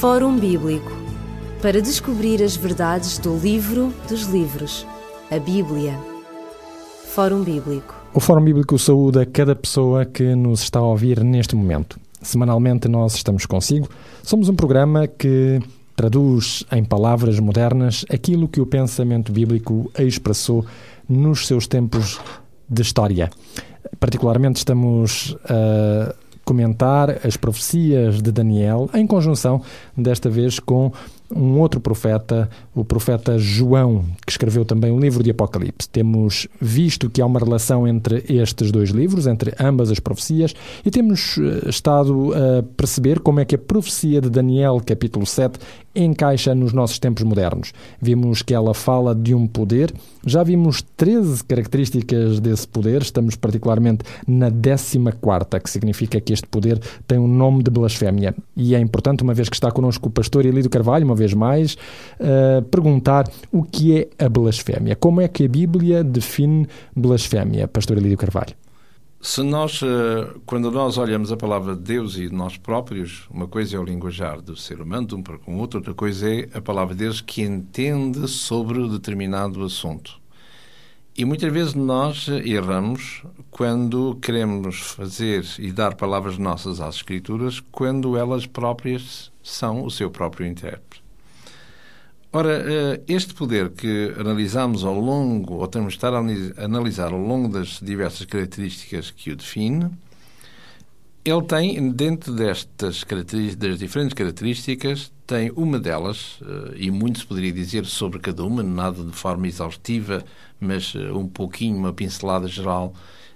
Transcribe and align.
Fórum 0.00 0.36
Bíblico 0.38 0.92
para 1.62 1.80
descobrir 1.80 2.42
as 2.42 2.56
verdades 2.56 3.16
do 3.16 3.38
livro 3.38 3.94
dos 4.08 4.24
livros, 4.24 4.86
a 5.30 5.38
Bíblia. 5.38 5.98
Fórum 7.06 7.42
Bíblico. 7.42 7.94
O 8.12 8.20
Fórum 8.20 8.44
Bíblico 8.44 8.78
saúda 8.78 9.24
cada 9.24 9.56
pessoa 9.56 10.04
que 10.04 10.34
nos 10.34 10.62
está 10.62 10.80
a 10.80 10.82
ouvir 10.82 11.22
neste 11.24 11.56
momento. 11.56 11.98
Semanalmente 12.20 12.88
nós 12.88 13.14
estamos 13.14 13.46
consigo. 13.46 13.88
Somos 14.22 14.48
um 14.48 14.54
programa 14.54 15.06
que 15.06 15.62
traduz 15.96 16.64
em 16.72 16.84
palavras 16.84 17.38
modernas 17.38 18.04
aquilo 18.10 18.48
que 18.48 18.60
o 18.60 18.66
pensamento 18.66 19.32
bíblico 19.32 19.90
expressou 19.98 20.66
nos 21.08 21.46
seus 21.46 21.66
tempos 21.66 22.20
de 22.68 22.82
história. 22.82 23.30
Particularmente 24.00 24.56
estamos 24.56 25.36
a 25.48 26.14
comentar 26.44 27.26
as 27.26 27.36
profecias 27.36 28.20
de 28.22 28.30
Daniel 28.30 28.88
em 28.94 29.06
conjunção, 29.06 29.62
desta 29.96 30.28
vez, 30.28 30.58
com 30.58 30.92
um 31.34 31.58
outro 31.58 31.80
profeta, 31.80 32.48
o 32.74 32.84
profeta 32.84 33.38
João, 33.38 34.04
que 34.24 34.30
escreveu 34.30 34.64
também 34.64 34.90
o 34.90 34.98
livro 35.00 35.22
de 35.22 35.30
Apocalipse. 35.30 35.88
Temos 35.88 36.46
visto 36.60 37.08
que 37.08 37.20
há 37.20 37.26
uma 37.26 37.40
relação 37.40 37.88
entre 37.88 38.24
estes 38.28 38.70
dois 38.70 38.90
livros, 38.90 39.26
entre 39.26 39.54
ambas 39.58 39.90
as 39.90 39.98
profecias, 39.98 40.54
e 40.84 40.90
temos 40.90 41.38
eh, 41.38 41.68
estado 41.68 42.32
a 42.34 42.62
perceber 42.76 43.20
como 43.20 43.40
é 43.40 43.44
que 43.44 43.54
a 43.54 43.58
profecia 43.58 44.20
de 44.20 44.28
Daniel, 44.28 44.80
capítulo 44.84 45.26
7, 45.26 45.58
encaixa 45.94 46.54
nos 46.54 46.72
nossos 46.72 46.98
tempos 46.98 47.22
modernos. 47.22 47.72
Vimos 48.00 48.42
que 48.42 48.54
ela 48.54 48.74
fala 48.74 49.14
de 49.14 49.34
um 49.34 49.46
poder, 49.46 49.92
já 50.26 50.42
vimos 50.42 50.82
13 50.96 51.44
características 51.44 52.40
desse 52.40 52.66
poder, 52.66 53.02
estamos 53.02 53.36
particularmente 53.36 54.04
na 54.26 54.50
14, 54.50 54.98
que 55.62 55.70
significa 55.70 56.20
que 56.20 56.32
este 56.32 56.46
poder 56.46 56.80
tem 57.06 57.18
um 57.18 57.28
nome 57.28 57.62
de 57.62 57.70
blasfémia. 57.70 58.34
E 58.56 58.74
é 58.74 58.80
importante, 58.80 59.22
uma 59.22 59.34
vez 59.34 59.48
que 59.48 59.56
está 59.56 59.70
connosco 59.70 60.08
o 60.08 60.10
pastor 60.10 60.46
Elido 60.46 60.70
Carvalho, 60.70 61.04
uma 61.04 61.14
vez 61.14 61.34
mais, 61.34 61.74
uh, 61.74 62.62
perguntar 62.70 63.28
o 63.52 63.62
que 63.62 63.98
é 63.98 64.24
a 64.24 64.28
blasfémia. 64.28 64.96
Como 64.96 65.20
é 65.20 65.28
que 65.28 65.44
a 65.44 65.48
Bíblia 65.48 66.02
define 66.02 66.66
blasfémia, 66.94 67.68
pastor 67.68 67.98
Elido 67.98 68.16
Carvalho? 68.16 68.63
Se 69.26 69.42
nós, 69.42 69.80
eh, 69.82 70.34
quando 70.44 70.70
nós 70.70 70.98
olhamos 70.98 71.32
a 71.32 71.36
palavra 71.36 71.74
de 71.74 71.80
Deus 71.80 72.18
e 72.18 72.28
de 72.28 72.34
nós 72.34 72.58
próprios, 72.58 73.26
uma 73.30 73.48
coisa 73.48 73.74
é 73.74 73.80
o 73.80 73.82
linguajar 73.82 74.38
do 74.42 74.54
ser 74.54 74.82
humano, 74.82 75.06
de 75.06 75.14
um 75.14 75.22
para 75.22 75.38
com 75.38 75.56
o 75.56 75.58
outro, 75.60 75.78
outra 75.78 75.94
coisa 75.94 76.28
é 76.30 76.46
a 76.52 76.60
palavra 76.60 76.94
de 76.94 77.04
Deus 77.04 77.22
que 77.22 77.40
entende 77.40 78.28
sobre 78.28 78.86
determinado 78.86 79.64
assunto. 79.64 80.20
E 81.16 81.24
muitas 81.24 81.50
vezes 81.50 81.72
nós 81.72 82.28
erramos 82.28 83.22
quando 83.50 84.14
queremos 84.16 84.80
fazer 84.80 85.42
e 85.58 85.72
dar 85.72 85.94
palavras 85.94 86.36
nossas 86.36 86.78
às 86.78 86.96
Escrituras 86.96 87.60
quando 87.72 88.18
elas 88.18 88.44
próprias 88.44 89.32
são 89.42 89.86
o 89.86 89.90
seu 89.90 90.10
próprio 90.10 90.46
intérprete. 90.46 90.93
Ora, 92.36 92.50
eh, 92.50 93.00
este 93.06 93.32
poder 93.32 93.70
que 93.70 94.12
analisamos 94.18 94.82
ao 94.82 94.98
longo, 94.98 95.54
ou 95.54 95.68
temos 95.68 95.92
de 95.92 95.98
estar 95.98 96.12
a 96.12 96.18
analisar 96.64 97.12
ao 97.12 97.20
longo 97.20 97.46
das 97.46 97.78
diversas 97.80 98.26
características 98.26 99.12
que 99.12 99.30
o 99.30 99.36
define, 99.36 99.88
ele 101.24 101.42
tem, 101.42 101.92
dentro 101.92 102.32
destas 102.34 103.04
das 103.56 103.78
diferentes 103.78 104.14
características, 104.14 105.12
tem 105.24 105.52
uma 105.54 105.78
delas, 105.78 106.40
eh, 106.42 106.72
e 106.78 106.90
muito 106.90 107.20
se 107.20 107.24
poderia 107.24 107.52
dizer 107.52 107.86
sobre 107.86 108.18
cada 108.18 108.42
uma, 108.42 108.64
nada 108.64 109.04
de 109.04 109.12
forma 109.12 109.46
exaustiva, 109.46 110.24
mas 110.58 110.92
eh, 110.96 111.12
um 111.12 111.28
pouquinho, 111.28 111.76
uma 111.76 111.92
pincelada 111.92 112.48
geral 112.48 112.94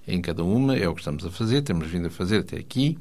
em 0.09 0.21
cada 0.21 0.43
uma, 0.43 0.77
é 0.77 0.89
o 0.89 0.95
que 0.95 1.03
estamos 1.03 1.25
a 1.25 1.31
fazer, 1.31 1.63
temos 1.63 1.87
vindo 1.87 2.09
a 2.09 2.11
fazer 2.11 2.39
até 2.39 2.57
aqui. 2.57 2.99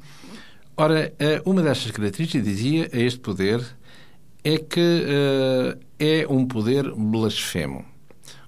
Ora, 0.76 1.12
uma 1.44 1.60
destas 1.60 1.90
características, 1.90 2.46
dizia, 2.46 2.88
é 2.92 3.02
este 3.02 3.18
poder 3.18 3.60
é 4.44 4.58
que 4.58 5.04
é 5.98 6.26
um 6.28 6.46
poder 6.46 6.92
blasfemo. 6.94 7.84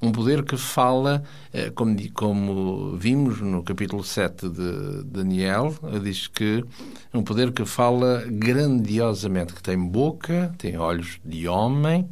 Um 0.01 0.13
poder 0.13 0.45
que 0.45 0.57
fala, 0.57 1.23
uh, 1.53 1.73
como, 1.73 1.97
como, 2.13 2.97
vimos 2.97 3.41
no 3.41 3.63
capítulo 3.63 4.03
7 4.03 4.49
de 4.49 5.03
Daniel, 5.05 5.75
diz 6.03 6.27
que 6.27 6.65
é 7.13 7.17
um 7.17 7.23
poder 7.23 7.53
que 7.53 7.67
fala 7.67 8.25
grandiosamente, 8.27 9.53
que 9.53 9.63
tem 9.63 9.79
boca, 9.79 10.55
tem 10.57 10.79
olhos 10.79 11.21
de 11.25 11.47
homem 11.49 12.09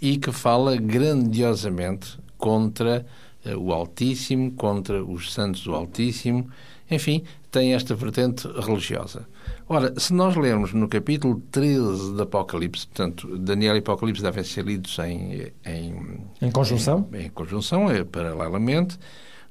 e 0.00 0.16
que 0.16 0.32
fala 0.32 0.76
grandiosamente 0.76 2.18
contra 2.36 3.06
uh, 3.46 3.56
o 3.56 3.72
Altíssimo, 3.72 4.52
contra 4.52 5.04
os 5.04 5.32
santos 5.32 5.62
do 5.62 5.74
Altíssimo, 5.74 6.48
enfim, 6.94 7.22
tem 7.50 7.74
esta 7.74 7.94
vertente 7.94 8.46
religiosa. 8.48 9.26
Ora, 9.68 9.98
se 9.98 10.12
nós 10.12 10.36
lermos 10.36 10.72
no 10.72 10.88
capítulo 10.88 11.42
13 11.50 12.14
do 12.14 12.22
Apocalipse, 12.22 12.86
portanto, 12.86 13.38
Daniel 13.38 13.76
e 13.76 13.78
Apocalipse 13.78 14.22
devem 14.22 14.44
ser 14.44 14.64
lidos 14.64 14.98
em... 14.98 15.52
Em, 15.64 16.20
em 16.40 16.50
conjunção? 16.50 17.08
Em, 17.12 17.26
em 17.26 17.30
conjunção, 17.30 17.90
é, 17.90 18.04
paralelamente. 18.04 18.98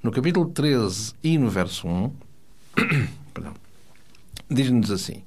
No 0.01 0.11
capítulo 0.11 0.47
13 0.49 1.13
e 1.23 1.37
no 1.37 1.49
verso 1.49 1.87
1, 1.87 2.11
diz-nos 4.49 4.91
assim... 4.91 5.23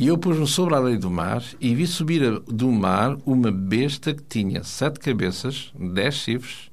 E 0.00 0.06
eu 0.06 0.16
pus-me 0.16 0.46
sobre 0.46 0.76
a 0.76 0.78
lei 0.78 0.96
do 0.96 1.10
mar 1.10 1.42
e 1.60 1.74
vi 1.74 1.84
subir 1.84 2.38
do 2.46 2.70
mar 2.70 3.18
uma 3.26 3.50
besta 3.50 4.14
que 4.14 4.22
tinha 4.22 4.62
sete 4.62 5.00
cabeças, 5.00 5.72
dez 5.76 6.14
chifres, 6.14 6.67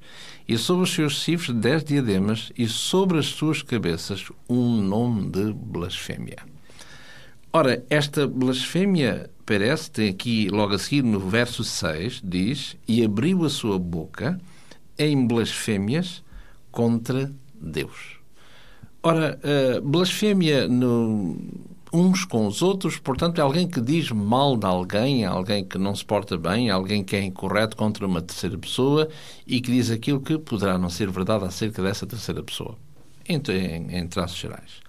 e 0.48 0.56
sobre 0.56 0.84
os 0.84 0.92
seus 0.92 1.20
chifres 1.22 1.54
dez 1.54 1.82
diademas, 1.82 2.52
e 2.56 2.68
sobre 2.68 3.18
as 3.18 3.26
suas 3.26 3.62
cabeças 3.62 4.30
um 4.48 4.80
nome 4.80 5.30
de 5.30 5.52
blasfémia. 5.52 6.38
Ora, 7.52 7.84
esta 7.88 8.26
blasfémia 8.26 9.30
parece, 9.44 9.90
tem 9.90 10.10
aqui 10.10 10.48
logo 10.48 10.74
a 10.74 10.78
seguir 10.78 11.02
no 11.02 11.18
verso 11.18 11.64
6, 11.64 12.20
diz: 12.22 12.76
E 12.86 13.04
abriu 13.04 13.44
a 13.44 13.50
sua 13.50 13.78
boca 13.78 14.40
em 14.98 15.26
blasfémias 15.26 16.22
contra 16.70 17.32
Deus. 17.54 18.16
Ora, 19.02 19.40
blasfémia 19.82 20.68
no, 20.68 21.38
uns 21.96 22.24
com 22.24 22.46
os 22.46 22.60
outros, 22.60 22.98
portanto, 22.98 23.38
é 23.38 23.42
alguém 23.42 23.66
que 23.66 23.80
diz 23.80 24.10
mal 24.10 24.56
de 24.56 24.66
alguém, 24.66 25.24
alguém 25.24 25.64
que 25.64 25.78
não 25.78 25.94
se 25.94 26.04
porta 26.04 26.36
bem, 26.36 26.68
alguém 26.70 27.02
que 27.02 27.16
é 27.16 27.22
incorreto 27.22 27.76
contra 27.76 28.06
uma 28.06 28.20
terceira 28.20 28.58
pessoa 28.58 29.08
e 29.46 29.60
que 29.60 29.72
diz 29.72 29.90
aquilo 29.90 30.20
que 30.20 30.38
poderá 30.38 30.76
não 30.76 30.90
ser 30.90 31.10
verdade 31.10 31.44
acerca 31.44 31.82
dessa 31.82 32.06
terceira 32.06 32.42
pessoa, 32.42 32.76
em, 33.28 33.40
em, 33.50 33.98
em 33.98 34.06
traços 34.06 34.36
gerais. 34.36 34.86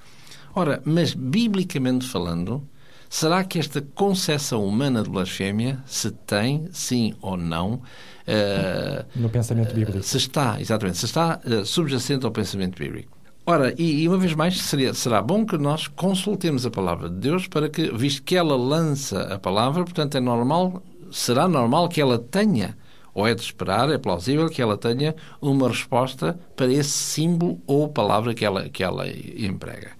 Ora, 0.53 0.81
mas 0.83 1.13
biblicamente 1.13 2.05
falando, 2.05 2.67
será 3.09 3.43
que 3.43 3.59
esta 3.59 3.81
concepção 3.81 4.65
humana 4.65 5.03
de 5.03 5.09
blasfémia 5.09 5.81
se 5.85 6.11
tem, 6.11 6.67
sim 6.71 7.13
ou 7.21 7.37
não, 7.37 7.75
uh, 7.75 9.05
no 9.15 9.29
pensamento 9.29 9.73
bíblico? 9.73 10.03
Se 10.03 10.17
está, 10.17 10.59
exatamente, 10.59 10.97
se 10.97 11.05
está 11.05 11.39
uh, 11.45 11.65
subjacente 11.65 12.25
ao 12.25 12.31
pensamento 12.31 12.77
bíblico. 12.77 13.16
Ora, 13.49 13.73
e, 13.77 14.03
e, 14.03 14.09
uma 14.09 14.17
vez 14.17 14.33
mais, 14.33 14.59
seria, 14.59 14.93
será 14.93 15.21
bom 15.21 15.45
que 15.45 15.57
nós 15.57 15.87
consultemos 15.87 16.65
a 16.65 16.69
palavra 16.69 17.07
de 17.07 17.15
Deus 17.15 17.47
para 17.47 17.69
que, 17.69 17.89
visto 17.95 18.21
que 18.21 18.35
ela 18.35 18.57
lança 18.57 19.21
a 19.33 19.39
palavra, 19.39 19.85
portanto 19.85 20.17
é 20.17 20.19
normal, 20.19 20.83
será 21.09 21.47
normal 21.47 21.87
que 21.87 22.01
ela 22.01 22.19
tenha, 22.19 22.77
ou 23.13 23.25
é 23.25 23.33
de 23.33 23.39
esperar, 23.39 23.89
é 23.89 23.97
plausível 23.97 24.49
que 24.49 24.61
ela 24.61 24.75
tenha 24.75 25.15
uma 25.41 25.69
resposta 25.69 26.37
para 26.57 26.67
esse 26.67 26.89
símbolo 26.89 27.61
ou 27.65 27.87
palavra 27.87 28.33
que 28.33 28.43
ela, 28.43 28.67
que 28.67 28.83
ela 28.83 29.07
emprega. 29.07 29.91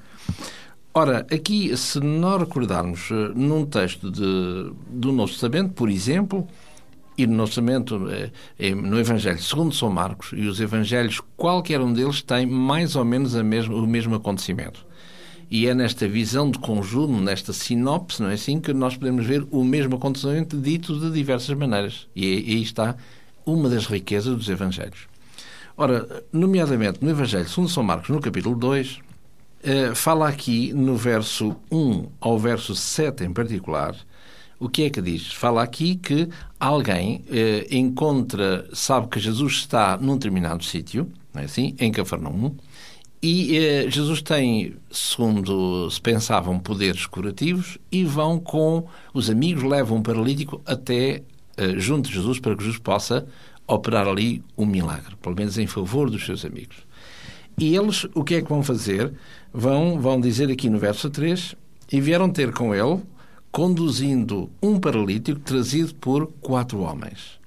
Ora, 0.93 1.25
aqui, 1.31 1.77
se 1.77 2.01
nós 2.01 2.41
recordarmos 2.41 3.09
eh, 3.11 3.31
num 3.33 3.65
texto 3.65 4.11
de, 4.11 4.73
do 4.89 5.13
Novo 5.13 5.31
Testamento, 5.31 5.71
por 5.71 5.89
exemplo, 5.89 6.45
e 7.17 7.25
no 7.25 7.35
Novo 7.35 7.49
Testamento, 7.49 8.07
eh, 8.59 8.75
no 8.75 8.99
Evangelho 8.99 9.41
segundo 9.41 9.73
São 9.73 9.89
Marcos, 9.89 10.31
e 10.33 10.47
os 10.47 10.59
Evangelhos, 10.59 11.19
qualquer 11.35 11.81
um 11.81 11.91
deles 11.91 12.21
tem 12.21 12.45
mais 12.45 12.95
ou 12.95 13.03
menos 13.03 13.33
o 13.33 13.87
mesmo 13.87 14.15
acontecimento. 14.15 14.85
E 15.49 15.65
é 15.65 15.73
nesta 15.73 16.07
visão 16.07 16.51
de 16.51 16.59
conjunto, 16.59 17.13
nesta 17.13 17.53
sinopse, 17.53 18.21
não 18.21 18.29
é 18.29 18.33
assim, 18.33 18.59
que 18.59 18.73
nós 18.73 18.97
podemos 18.97 19.25
ver 19.25 19.47
o 19.49 19.63
mesmo 19.63 19.95
acontecimento 19.95 20.57
dito 20.57 20.99
de 20.99 21.09
diversas 21.09 21.57
maneiras. 21.57 22.07
E 22.15 22.25
aí 22.25 22.61
está 22.61 22.95
uma 23.45 23.69
das 23.69 23.85
riquezas 23.85 24.35
dos 24.35 24.49
Evangelhos. 24.49 25.07
Ora, 25.75 26.23
nomeadamente 26.33 26.99
no 27.01 27.09
Evangelho 27.09 27.47
segundo 27.47 27.69
São 27.69 27.81
Marcos, 27.81 28.09
no 28.09 28.19
capítulo 28.19 28.55
2, 28.55 28.99
eh, 29.63 29.95
fala 29.95 30.27
aqui 30.27 30.73
no 30.73 30.95
verso 30.95 31.55
1 31.71 32.07
ao 32.19 32.37
verso 32.37 32.75
7 32.75 33.23
em 33.23 33.31
particular, 33.31 33.95
o 34.59 34.67
que 34.69 34.83
é 34.83 34.89
que 34.89 35.01
diz? 35.01 35.33
Fala 35.33 35.63
aqui 35.63 35.95
que 35.95 36.27
alguém 36.59 37.23
eh, 37.29 37.67
encontra, 37.71 38.67
sabe 38.73 39.07
que 39.07 39.19
Jesus 39.19 39.53
está 39.53 39.97
num 39.97 40.15
determinado 40.15 40.63
sítio, 40.63 41.11
não 41.33 41.41
é 41.41 41.45
assim? 41.45 41.75
Em 41.79 41.91
Cafarnaum, 41.91 42.55
e 43.21 43.57
eh, 43.57 43.89
Jesus 43.89 44.21
tem, 44.21 44.75
segundo 44.91 45.89
se 45.89 45.99
pensavam, 45.99 46.59
poderes 46.59 47.05
curativos 47.05 47.77
e 47.91 48.03
vão 48.03 48.39
com 48.39 48.85
os 49.13 49.29
amigos, 49.29 49.63
levam 49.63 49.97
um 49.97 50.01
paralítico 50.01 50.61
até 50.65 51.23
eh, 51.57 51.75
junto 51.77 52.09
de 52.09 52.15
Jesus 52.15 52.39
para 52.39 52.55
que 52.55 52.63
Jesus 52.63 52.79
possa 52.79 53.27
operar 53.67 54.07
ali 54.07 54.43
um 54.57 54.65
milagre, 54.65 55.15
pelo 55.21 55.35
menos 55.35 55.57
em 55.57 55.67
favor 55.67 56.09
dos 56.09 56.25
seus 56.25 56.45
amigos. 56.45 56.77
E 57.59 57.75
eles, 57.75 58.05
o 58.13 58.23
que 58.23 58.35
é 58.35 58.41
que 58.41 58.49
vão 58.49 58.61
fazer? 58.61 59.13
Vão, 59.51 59.99
vão 59.99 60.21
dizer 60.21 60.49
aqui 60.51 60.69
no 60.69 60.77
verso 60.77 61.09
3, 61.09 61.55
e 61.91 61.99
vieram 61.99 62.29
ter 62.29 62.53
com 62.53 62.73
ele, 62.73 63.01
conduzindo 63.57 64.51
um 64.61 64.79
paralítico 64.79 65.39
trazido 65.39 65.95
por 65.95 66.27
quatro 66.41 66.81
homens. 66.81 67.39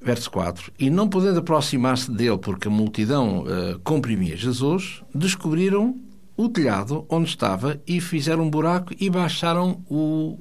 Verso 0.00 0.30
4. 0.30 0.72
E 0.78 0.88
não 0.88 1.08
podendo 1.08 1.40
aproximar-se 1.40 2.08
dele 2.08 2.38
porque 2.38 2.68
a 2.68 2.70
multidão 2.70 3.40
uh, 3.40 3.76
comprimia 3.82 4.36
Jesus, 4.36 5.02
descobriram 5.12 5.96
o 6.36 6.48
telhado 6.48 7.04
onde 7.08 7.30
estava 7.30 7.80
e 7.84 8.00
fizeram 8.00 8.44
um 8.44 8.48
buraco 8.48 8.94
e 9.00 9.10
baixaram 9.10 9.80
o, 9.90 10.38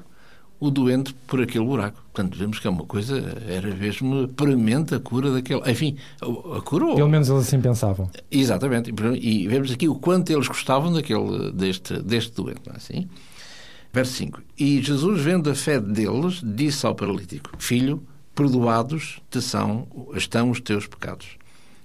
o 0.59 0.69
doente 0.69 1.11
por 1.25 1.41
aquele 1.41 1.65
buraco. 1.65 2.03
Portanto, 2.13 2.37
vemos 2.37 2.59
que 2.59 2.67
é 2.67 2.69
uma 2.69 2.85
coisa, 2.85 3.35
era 3.47 3.73
mesmo 3.73 4.27
premente 4.27 4.93
a 4.93 4.99
cura 4.99 5.31
daquele. 5.31 5.61
Enfim, 5.71 5.97
a 6.21 6.61
cura. 6.61 6.93
Pelo 6.93 7.09
menos 7.09 7.29
eles 7.29 7.47
assim 7.47 7.59
pensavam. 7.59 8.11
Exatamente. 8.29 8.93
E 9.19 9.47
vemos 9.47 9.71
aqui 9.71 9.89
o 9.89 9.95
quanto 9.95 10.31
eles 10.31 10.47
gostavam 10.47 10.93
daquele, 10.93 11.51
deste, 11.51 11.99
deste 11.99 12.31
doente, 12.35 12.61
não 12.67 12.75
é 12.75 12.77
assim? 12.77 13.09
Verso 13.91 14.13
5. 14.13 14.41
E 14.57 14.81
Jesus, 14.81 15.21
vendo 15.21 15.49
a 15.49 15.55
fé 15.55 15.79
deles, 15.79 16.41
disse 16.43 16.85
ao 16.85 16.95
paralítico: 16.95 17.51
Filho, 17.57 18.03
perdoados 18.35 19.19
te 19.29 19.41
são, 19.41 19.87
estão 20.15 20.51
os 20.51 20.61
teus 20.61 20.85
pecados. 20.87 21.37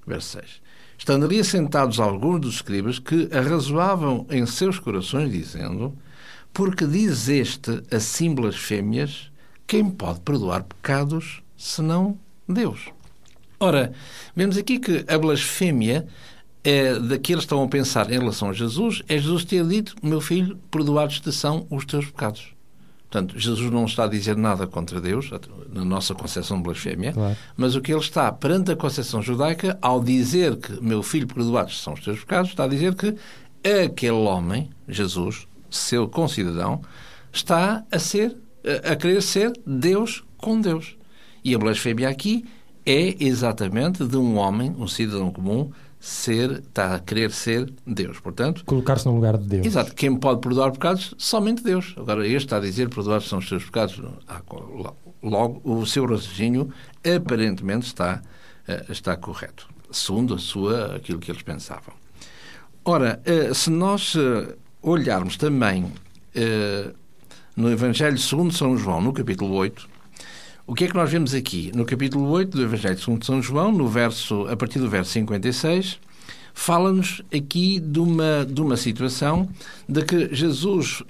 Verso 0.06 0.38
6. 0.38 0.62
Estando 0.98 1.24
ali 1.26 1.40
assentados 1.40 1.98
alguns 1.98 2.40
dos 2.40 2.54
escribas 2.56 2.98
que 2.98 3.28
arrazoavam 3.32 4.26
em 4.30 4.44
seus 4.46 4.78
corações, 4.78 5.32
dizendo: 5.32 5.96
Porque 6.52 6.86
diz 6.86 7.28
este 7.28 7.82
assim 7.90 8.34
blasfémias, 8.34 9.30
quem 9.66 9.88
pode 9.88 10.20
perdoar 10.20 10.62
pecados 10.64 11.42
senão 11.56 12.18
Deus? 12.48 12.88
Ora, 13.58 13.92
vemos 14.36 14.58
aqui 14.58 14.78
que 14.78 15.04
a 15.08 15.18
blasfémia 15.18 16.06
é, 16.64 16.98
daqueles 16.98 17.44
que 17.44 17.46
estão 17.46 17.62
a 17.62 17.68
pensar 17.68 18.10
em 18.10 18.18
relação 18.18 18.48
a 18.48 18.52
Jesus 18.52 19.02
é 19.06 19.18
Jesus 19.18 19.44
ter 19.44 19.64
dito: 19.66 19.94
Meu 20.02 20.20
filho, 20.20 20.58
perdoados 20.70 21.20
te 21.20 21.30
são 21.30 21.66
os 21.70 21.84
teus 21.84 22.06
pecados. 22.06 22.54
Portanto, 23.10 23.38
Jesus 23.38 23.70
não 23.70 23.84
está 23.84 24.04
a 24.04 24.08
dizer 24.08 24.36
nada 24.36 24.66
contra 24.66 25.00
Deus, 25.00 25.30
na 25.72 25.84
nossa 25.84 26.16
concepção 26.16 26.56
de 26.56 26.64
blasfémia, 26.64 27.12
claro. 27.12 27.36
mas 27.56 27.76
o 27.76 27.80
que 27.80 27.92
ele 27.92 28.00
está 28.00 28.32
perante 28.32 28.72
a 28.72 28.76
concepção 28.76 29.22
judaica, 29.22 29.78
ao 29.80 30.02
dizer 30.02 30.56
que 30.56 30.82
meu 30.82 31.00
filho 31.00 31.28
perdoados 31.28 31.80
são 31.80 31.92
os 31.92 32.00
teus 32.00 32.18
pecados, 32.18 32.50
está 32.50 32.64
a 32.64 32.68
dizer 32.68 32.92
que 32.96 33.14
aquele 33.84 34.10
homem, 34.10 34.68
Jesus, 34.88 35.46
seu 35.70 36.08
concidadão, 36.08 36.82
está 37.32 37.84
a 37.88 37.98
ser, 38.00 38.36
a 38.82 38.96
querer 38.96 39.22
ser 39.22 39.52
Deus 39.64 40.24
com 40.36 40.60
Deus. 40.60 40.96
E 41.44 41.54
a 41.54 41.58
blasfémia 41.58 42.08
aqui 42.08 42.44
é 42.84 43.14
exatamente 43.24 44.04
de 44.04 44.16
um 44.16 44.36
homem, 44.36 44.74
um 44.76 44.88
cidadão 44.88 45.30
comum, 45.30 45.70
ser, 46.04 46.50
está 46.60 46.96
a 46.96 46.98
querer 46.98 47.32
ser 47.32 47.72
Deus. 47.86 48.20
Portanto, 48.20 48.62
colocar-se 48.66 49.06
no 49.06 49.14
lugar 49.14 49.38
de 49.38 49.46
Deus. 49.46 49.66
Exato. 49.66 49.94
Quem 49.94 50.14
pode 50.14 50.42
perdoar 50.42 50.70
pecados? 50.70 51.14
Somente 51.16 51.62
Deus. 51.62 51.94
Agora, 51.96 52.26
este 52.26 52.44
está 52.44 52.58
a 52.58 52.60
dizer 52.60 52.90
perdoar 52.90 53.22
são 53.22 53.38
os 53.38 53.48
seus 53.48 53.64
pecados. 53.64 53.98
Logo, 55.22 55.62
o 55.64 55.86
seu 55.86 56.04
raciocínio 56.04 56.68
aparentemente 57.02 57.86
está, 57.86 58.22
eh, 58.68 58.84
está 58.90 59.16
correto, 59.16 59.66
segundo 59.90 60.34
a 60.34 60.38
sua, 60.38 60.96
aquilo 60.96 61.18
que 61.18 61.30
eles 61.30 61.40
pensavam. 61.40 61.94
Ora, 62.84 63.22
eh, 63.24 63.54
se 63.54 63.70
nós 63.70 64.14
eh, 64.14 64.54
olharmos 64.82 65.38
também 65.38 65.90
no 67.56 67.70
Evangelho 67.70 68.18
segundo 68.18 68.52
São 68.52 68.76
João, 68.76 69.00
no 69.00 69.12
capítulo 69.12 69.54
8, 69.54 69.88
o 70.66 70.74
que 70.74 70.84
é 70.84 70.88
que 70.88 70.94
nós 70.94 71.10
vemos 71.10 71.34
aqui? 71.34 71.70
No 71.74 71.84
capítulo 71.84 72.30
8 72.30 72.56
do 72.56 72.62
Evangelho 72.62 72.98
segundo 72.98 73.24
São 73.24 73.42
João, 73.42 73.70
no 73.70 73.86
verso, 73.86 74.46
a 74.48 74.56
partir 74.56 74.78
do 74.78 74.88
verso 74.88 75.10
56, 75.10 76.00
fala-nos 76.54 77.20
aqui 77.34 77.78
de 77.78 77.98
uma, 77.98 78.46
de 78.48 78.62
uma 78.62 78.76
situação 78.76 79.46
de 79.86 80.02
que 80.02 80.34
Jesus, 80.34 81.02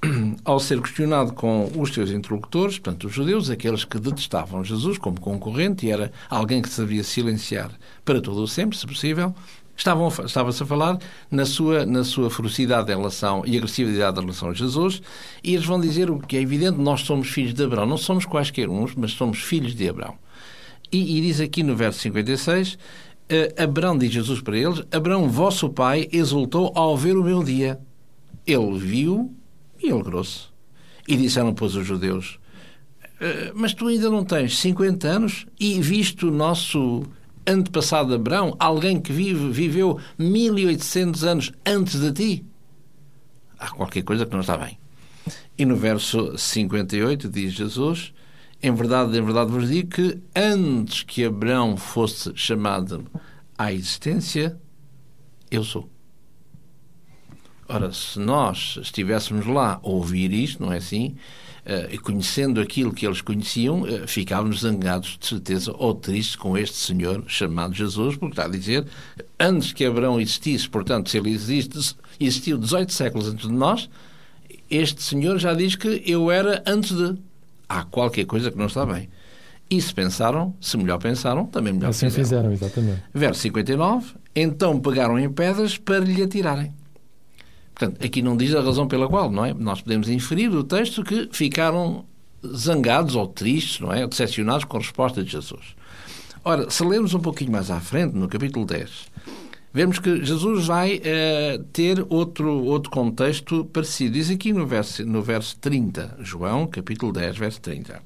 ao 0.46 0.58
ser 0.58 0.80
questionado 0.80 1.34
com 1.34 1.70
os 1.76 1.92
seus 1.92 2.10
interlocutores, 2.10 2.78
portanto, 2.78 3.06
os 3.06 3.12
judeus, 3.12 3.50
aqueles 3.50 3.84
que 3.84 3.98
detestavam 3.98 4.64
Jesus 4.64 4.96
como 4.96 5.20
concorrente, 5.20 5.84
e 5.84 5.90
era 5.90 6.10
alguém 6.30 6.62
que 6.62 6.70
se 6.70 6.80
devia 6.80 7.04
silenciar 7.04 7.70
para 8.06 8.18
todo 8.18 8.42
o 8.42 8.48
sempre, 8.48 8.78
se 8.78 8.86
possível, 8.86 9.34
Estavam, 9.76 10.08
estava-se 10.08 10.62
a 10.62 10.66
falar 10.66 10.98
na 11.30 11.46
sua, 11.46 11.86
na 11.86 12.04
sua 12.04 12.30
ferocidade 12.30 12.92
em 12.92 12.96
relação 12.96 13.42
e 13.46 13.56
agressividade 13.56 14.18
em 14.18 14.20
relação 14.20 14.50
a 14.50 14.54
Jesus, 14.54 15.02
e 15.42 15.54
eles 15.54 15.64
vão 15.64 15.80
dizer 15.80 16.10
o 16.10 16.18
que 16.18 16.36
é 16.36 16.40
evidente: 16.40 16.78
nós 16.78 17.00
somos 17.00 17.28
filhos 17.28 17.54
de 17.54 17.64
Abraão. 17.64 17.86
Não 17.86 17.96
somos 17.96 18.26
quaisquer 18.26 18.68
uns, 18.68 18.94
mas 18.94 19.12
somos 19.12 19.38
filhos 19.38 19.74
de 19.74 19.88
Abraão. 19.88 20.16
E, 20.92 21.18
e 21.18 21.20
diz 21.22 21.40
aqui 21.40 21.62
no 21.62 21.74
verso 21.74 22.00
56, 22.00 22.74
uh, 22.74 23.62
Abraão 23.62 23.96
diz 23.96 24.12
Jesus 24.12 24.42
para 24.42 24.58
eles: 24.58 24.82
Abraão, 24.92 25.28
vosso 25.28 25.70
pai, 25.70 26.06
exultou 26.12 26.70
ao 26.74 26.96
ver 26.96 27.16
o 27.16 27.24
meu 27.24 27.42
dia. 27.42 27.80
Ele 28.46 28.78
viu 28.78 29.34
e 29.82 29.90
alegrou-se. 29.90 30.52
E 31.08 31.16
disseram, 31.16 31.54
pois, 31.54 31.74
os 31.74 31.86
judeus: 31.86 32.38
uh, 33.20 33.52
Mas 33.54 33.72
tu 33.72 33.88
ainda 33.88 34.10
não 34.10 34.22
tens 34.22 34.58
50 34.58 35.08
anos 35.08 35.46
e 35.58 35.80
viste 35.80 36.26
o 36.26 36.30
nosso 36.30 37.04
antepassado 37.46 38.08
de 38.08 38.14
Abraão, 38.14 38.56
alguém 38.58 39.00
que 39.00 39.12
vive, 39.12 39.50
viveu 39.50 39.98
1800 40.18 41.24
anos 41.24 41.52
antes 41.66 42.00
de 42.00 42.12
ti? 42.12 42.46
Há 43.58 43.70
qualquer 43.70 44.02
coisa 44.02 44.26
que 44.26 44.32
não 44.32 44.40
está 44.40 44.56
bem. 44.56 44.78
E 45.56 45.64
no 45.64 45.76
verso 45.76 46.36
58 46.36 47.28
diz 47.28 47.52
Jesus: 47.52 48.12
Em 48.62 48.74
verdade, 48.74 49.16
em 49.16 49.22
verdade 49.22 49.50
vos 49.50 49.68
digo 49.68 49.90
que 49.90 50.18
antes 50.34 51.02
que 51.02 51.24
Abraão 51.24 51.76
fosse 51.76 52.32
chamado 52.34 53.04
à 53.56 53.72
existência, 53.72 54.58
eu 55.50 55.62
sou. 55.62 55.88
Ora, 57.68 57.92
se 57.92 58.18
nós 58.18 58.78
estivéssemos 58.82 59.46
lá 59.46 59.80
a 59.82 59.88
ouvir 59.88 60.32
isto, 60.32 60.62
não 60.62 60.72
é 60.72 60.78
assim? 60.78 61.16
Uh, 61.66 61.92
e 61.92 61.98
conhecendo 61.98 62.60
aquilo 62.60 62.92
que 62.92 63.06
eles 63.06 63.20
conheciam, 63.20 63.82
uh, 63.82 64.06
ficávamos 64.06 64.60
zangados, 64.60 65.16
de 65.18 65.26
certeza, 65.26 65.72
ou 65.76 65.94
tristes 65.94 66.36
com 66.36 66.56
este 66.56 66.76
Senhor 66.76 67.24
chamado 67.26 67.74
Jesus, 67.74 68.16
porque 68.16 68.32
está 68.32 68.44
a 68.44 68.48
dizer, 68.48 68.86
antes 69.38 69.72
que 69.72 69.84
Abraão 69.84 70.20
existisse, 70.20 70.68
portanto, 70.68 71.10
se 71.10 71.18
ele 71.18 71.30
existe, 71.30 71.96
existiu 72.18 72.58
18 72.58 72.92
séculos 72.92 73.28
antes 73.28 73.48
de 73.48 73.54
nós, 73.54 73.88
este 74.70 75.02
Senhor 75.02 75.38
já 75.38 75.54
diz 75.54 75.76
que 75.76 76.02
eu 76.06 76.30
era 76.30 76.62
antes 76.66 76.96
de. 76.96 77.18
Há 77.68 77.84
qualquer 77.84 78.24
coisa 78.24 78.50
que 78.50 78.58
não 78.58 78.66
está 78.66 78.84
bem. 78.84 79.08
E 79.70 79.80
se 79.80 79.92
pensaram, 79.94 80.54
se 80.60 80.76
melhor 80.76 80.98
pensaram, 80.98 81.46
também 81.46 81.72
melhor 81.72 81.90
assim 81.90 82.10
fizeram. 82.10 82.50
Assim 82.50 82.52
fizeram, 82.52 82.52
exatamente. 82.52 83.02
Verso 83.14 83.40
59. 83.40 84.14
Então 84.34 84.78
pegaram 84.78 85.18
em 85.18 85.30
pedras 85.30 85.78
para 85.78 85.98
lhe 85.98 86.22
atirarem. 86.22 86.72
Portanto, 87.74 88.04
aqui 88.04 88.22
não 88.22 88.36
diz 88.36 88.54
a 88.54 88.60
razão 88.60 88.86
pela 88.86 89.08
qual, 89.08 89.30
não 89.30 89.44
é? 89.44 89.54
Nós 89.54 89.80
podemos 89.80 90.08
inferir 90.08 90.50
do 90.50 90.62
texto 90.62 91.02
que 91.02 91.28
ficaram 91.32 92.04
zangados 92.46 93.14
ou 93.14 93.26
tristes, 93.26 93.80
não 93.80 93.92
é? 93.92 94.06
Decepcionados 94.06 94.64
com 94.64 94.76
a 94.76 94.80
resposta 94.80 95.22
de 95.22 95.30
Jesus. 95.30 95.74
Ora, 96.44 96.68
se 96.70 96.84
lermos 96.84 97.14
um 97.14 97.20
pouquinho 97.20 97.52
mais 97.52 97.70
à 97.70 97.80
frente, 97.80 98.16
no 98.16 98.28
capítulo 98.28 98.66
10, 98.66 99.06
vemos 99.72 99.98
que 99.98 100.24
Jesus 100.24 100.66
vai 100.66 100.96
uh, 100.96 101.62
ter 101.72 102.04
outro, 102.08 102.64
outro 102.64 102.90
contexto 102.90 103.64
parecido. 103.66 104.14
Diz 104.14 104.28
aqui 104.28 104.52
no 104.52 104.66
verso, 104.66 105.04
no 105.06 105.22
verso 105.22 105.56
30, 105.58 106.18
João, 106.20 106.66
capítulo 106.66 107.12
10, 107.12 107.38
verso 107.38 107.60
30. 107.60 108.02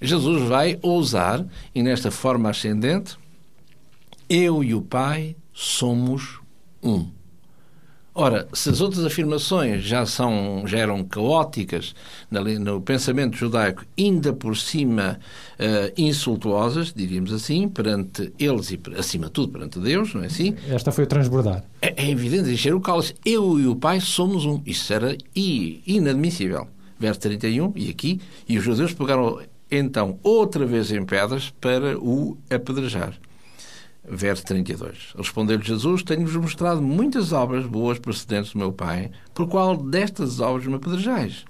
Jesus 0.00 0.48
vai 0.48 0.78
ousar, 0.80 1.44
e 1.74 1.82
nesta 1.82 2.10
forma 2.10 2.50
ascendente, 2.50 3.18
eu 4.28 4.62
e 4.62 4.72
o 4.72 4.80
Pai 4.80 5.34
somos 5.52 6.38
um. 6.80 7.17
Ora, 8.20 8.48
se 8.52 8.68
as 8.68 8.80
outras 8.80 9.04
afirmações 9.04 9.84
já, 9.84 10.04
são, 10.04 10.64
já 10.66 10.78
eram 10.78 11.04
caóticas 11.04 11.94
no 12.28 12.80
pensamento 12.80 13.36
judaico, 13.36 13.84
ainda 13.96 14.32
por 14.32 14.56
cima 14.56 15.20
uh, 15.54 15.92
insultuosas, 15.96 16.92
diríamos 16.92 17.32
assim, 17.32 17.68
perante 17.68 18.32
eles 18.36 18.72
e, 18.72 18.80
acima 18.98 19.26
de 19.26 19.30
tudo, 19.30 19.52
perante 19.52 19.78
Deus, 19.78 20.14
não 20.14 20.24
é 20.24 20.26
assim? 20.26 20.56
Esta 20.68 20.90
foi 20.90 21.04
o 21.04 21.06
transbordar. 21.06 21.62
É, 21.80 21.94
é 22.06 22.10
evidente, 22.10 22.50
encher 22.50 22.74
o 22.74 22.80
cálice. 22.80 23.14
Eu 23.24 23.56
e 23.56 23.68
o 23.68 23.76
Pai 23.76 24.00
somos 24.00 24.44
um. 24.44 24.60
Isso 24.66 24.92
era 24.92 25.16
inadmissível. 25.36 26.66
Verso 26.98 27.20
31, 27.20 27.72
e 27.76 27.88
aqui, 27.88 28.20
e 28.48 28.58
os 28.58 28.64
judeus 28.64 28.92
pegaram 28.92 29.38
então 29.70 30.18
outra 30.24 30.66
vez 30.66 30.90
em 30.90 31.04
pedras 31.04 31.50
para 31.60 31.96
o 31.96 32.36
apedrejar 32.50 33.14
verso 34.10 34.44
32. 34.44 35.14
Respondeu-lhe 35.16 35.64
Jesus: 35.64 36.02
Tenho-vos 36.02 36.36
mostrado 36.36 36.82
muitas 36.82 37.32
obras 37.32 37.66
boas 37.66 37.98
procedentes 37.98 38.52
do 38.52 38.58
meu 38.58 38.72
Pai, 38.72 39.10
por 39.34 39.48
qual 39.48 39.76
destas 39.76 40.40
obras 40.40 40.66
me 40.66 40.74
apedrejais? 40.74 41.44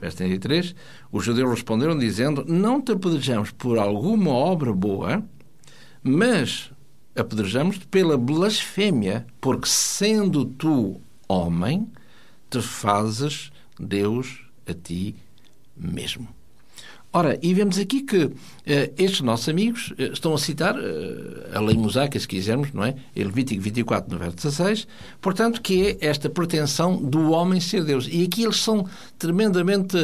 Verso 0.00 0.18
33. 0.18 0.74
Os 1.10 1.24
judeus 1.24 1.50
responderam, 1.50 1.98
dizendo: 1.98 2.44
Não 2.46 2.80
te 2.80 2.92
apedrejamos 2.92 3.50
por 3.50 3.78
alguma 3.78 4.30
obra 4.30 4.72
boa, 4.72 5.22
mas 6.02 6.70
apedrejamos-te 7.14 7.86
pela 7.88 8.16
blasfémia, 8.16 9.26
porque 9.40 9.68
sendo 9.68 10.44
tu 10.44 11.00
homem, 11.28 11.88
te 12.48 12.62
fazes 12.62 13.50
Deus 13.78 14.44
a 14.66 14.72
ti 14.72 15.16
mesmo. 15.76 16.37
Ora, 17.10 17.38
e 17.40 17.54
vemos 17.54 17.78
aqui 17.78 18.02
que 18.02 18.24
uh, 18.24 18.34
estes 18.98 19.22
nossos 19.22 19.48
amigos 19.48 19.92
uh, 19.92 20.12
estão 20.12 20.34
a 20.34 20.38
citar 20.38 20.74
uh, 20.76 21.56
a 21.56 21.60
lei 21.60 21.74
mosaica, 21.74 22.20
se 22.20 22.28
quisermos, 22.28 22.70
não 22.74 22.84
é? 22.84 22.94
Em 23.16 23.24
Levítico 23.24 23.62
24, 23.62 24.12
no 24.12 24.18
verso 24.18 24.36
16, 24.36 24.86
portanto, 25.18 25.62
que 25.62 25.86
é 25.86 26.06
esta 26.06 26.28
pretensão 26.28 26.96
do 26.96 27.30
homem 27.30 27.60
ser 27.60 27.82
Deus. 27.82 28.06
E 28.10 28.24
aqui 28.24 28.42
eles 28.42 28.58
são 28.58 28.86
tremendamente 29.18 29.96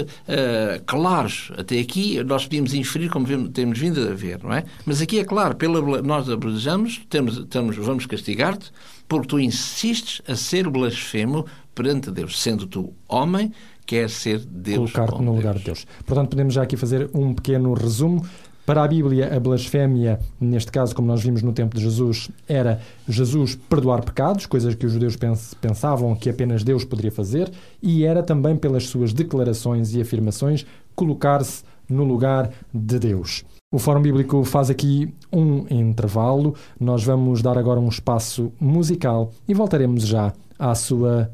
claros. 0.86 1.52
Até 1.56 1.78
aqui 1.78 2.22
nós 2.24 2.44
podíamos 2.44 2.72
inferir 2.72 3.10
como 3.10 3.26
temos 3.48 3.78
vindo 3.78 4.00
a 4.08 4.14
ver, 4.14 4.42
não 4.42 4.52
é? 4.52 4.64
Mas 4.86 5.02
aqui 5.02 5.18
é 5.18 5.24
claro, 5.24 5.56
pela, 5.56 6.02
nós 6.02 6.28
abordamos, 6.30 7.02
temos, 7.10 7.44
temos, 7.46 7.76
vamos 7.76 8.06
castigar-te 8.06 8.70
porque 9.06 9.28
tu 9.28 9.38
insistes 9.38 10.22
a 10.26 10.34
ser 10.34 10.68
blasfemo 10.68 11.44
perante 11.74 12.10
Deus, 12.10 12.40
sendo 12.40 12.66
tu 12.66 12.94
homem 13.08 13.52
quer 13.86 14.08
ser 14.10 14.40
Deus. 14.40 14.92
Colocar-te 14.92 15.22
no 15.22 15.34
lugar 15.34 15.54
de 15.54 15.64
Deus. 15.64 15.86
Portanto, 16.06 16.30
podemos 16.30 16.54
já 16.54 16.62
aqui 16.62 16.76
fazer 16.76 17.10
um 17.14 17.34
pequeno 17.34 17.72
resumo. 17.74 18.24
Para 18.66 18.82
a 18.82 18.88
Bíblia, 18.88 19.36
a 19.36 19.38
blasfémia, 19.38 20.18
neste 20.40 20.72
caso, 20.72 20.94
como 20.94 21.06
nós 21.06 21.22
vimos 21.22 21.42
no 21.42 21.52
tempo 21.52 21.76
de 21.76 21.82
Jesus, 21.82 22.30
era 22.48 22.80
Jesus 23.06 23.54
perdoar 23.54 24.02
pecados, 24.02 24.46
coisas 24.46 24.74
que 24.74 24.86
os 24.86 24.92
judeus 24.92 25.18
pensavam 25.60 26.16
que 26.16 26.30
apenas 26.30 26.64
Deus 26.64 26.82
poderia 26.82 27.12
fazer, 27.12 27.52
e 27.82 28.04
era 28.04 28.22
também, 28.22 28.56
pelas 28.56 28.86
suas 28.86 29.12
declarações 29.12 29.94
e 29.94 30.00
afirmações, 30.00 30.64
colocar-se 30.94 31.62
no 31.86 32.04
lugar 32.04 32.50
de 32.72 32.98
Deus. 32.98 33.44
O 33.70 33.78
Fórum 33.78 34.00
Bíblico 34.00 34.42
faz 34.44 34.70
aqui 34.70 35.12
um 35.30 35.66
intervalo. 35.68 36.54
Nós 36.80 37.04
vamos 37.04 37.42
dar 37.42 37.58
agora 37.58 37.80
um 37.80 37.88
espaço 37.88 38.50
musical 38.58 39.30
e 39.46 39.52
voltaremos 39.52 40.06
já 40.06 40.32
à 40.58 40.74
sua 40.74 41.30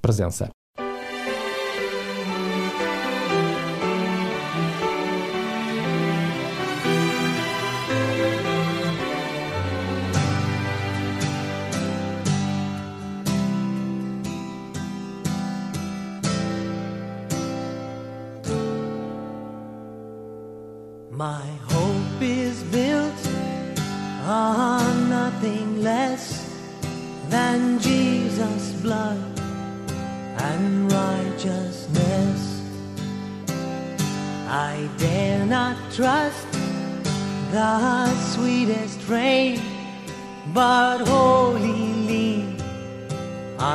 presença. 0.00 0.48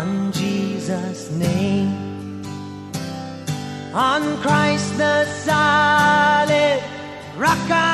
on 0.04 0.34
Jesus' 0.34 1.32
name, 1.32 2.44
on 3.94 4.22
Christ 4.42 4.98
the 4.98 5.26
solid 5.46 6.84
rock. 7.38 7.93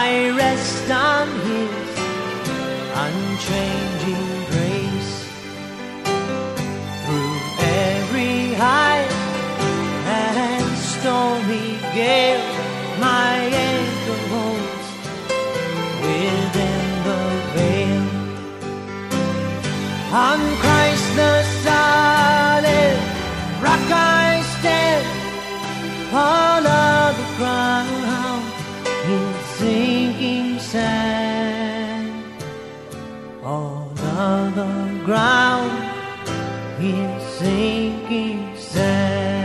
I 0.00 0.30
rest 0.30 0.88
on 0.90 1.26
His 1.48 1.88
unchanging 3.06 4.30
grace. 4.50 5.14
Through 7.02 7.38
every 7.90 8.54
high 8.54 9.06
and 10.22 10.70
stormy 10.92 11.70
gale, 11.98 12.48
my 13.00 13.34
anchor 13.70 14.20
holds 14.32 14.88
within 16.04 16.84
the 17.08 17.22
veil. 17.54 18.06
On 20.28 20.40
Christ 20.62 21.08
the 21.20 21.34
solid 21.66 22.98
rock 23.64 24.07
ground 35.08 35.72
is 36.78 37.22
sinking 37.38 38.54
sand. 38.54 39.38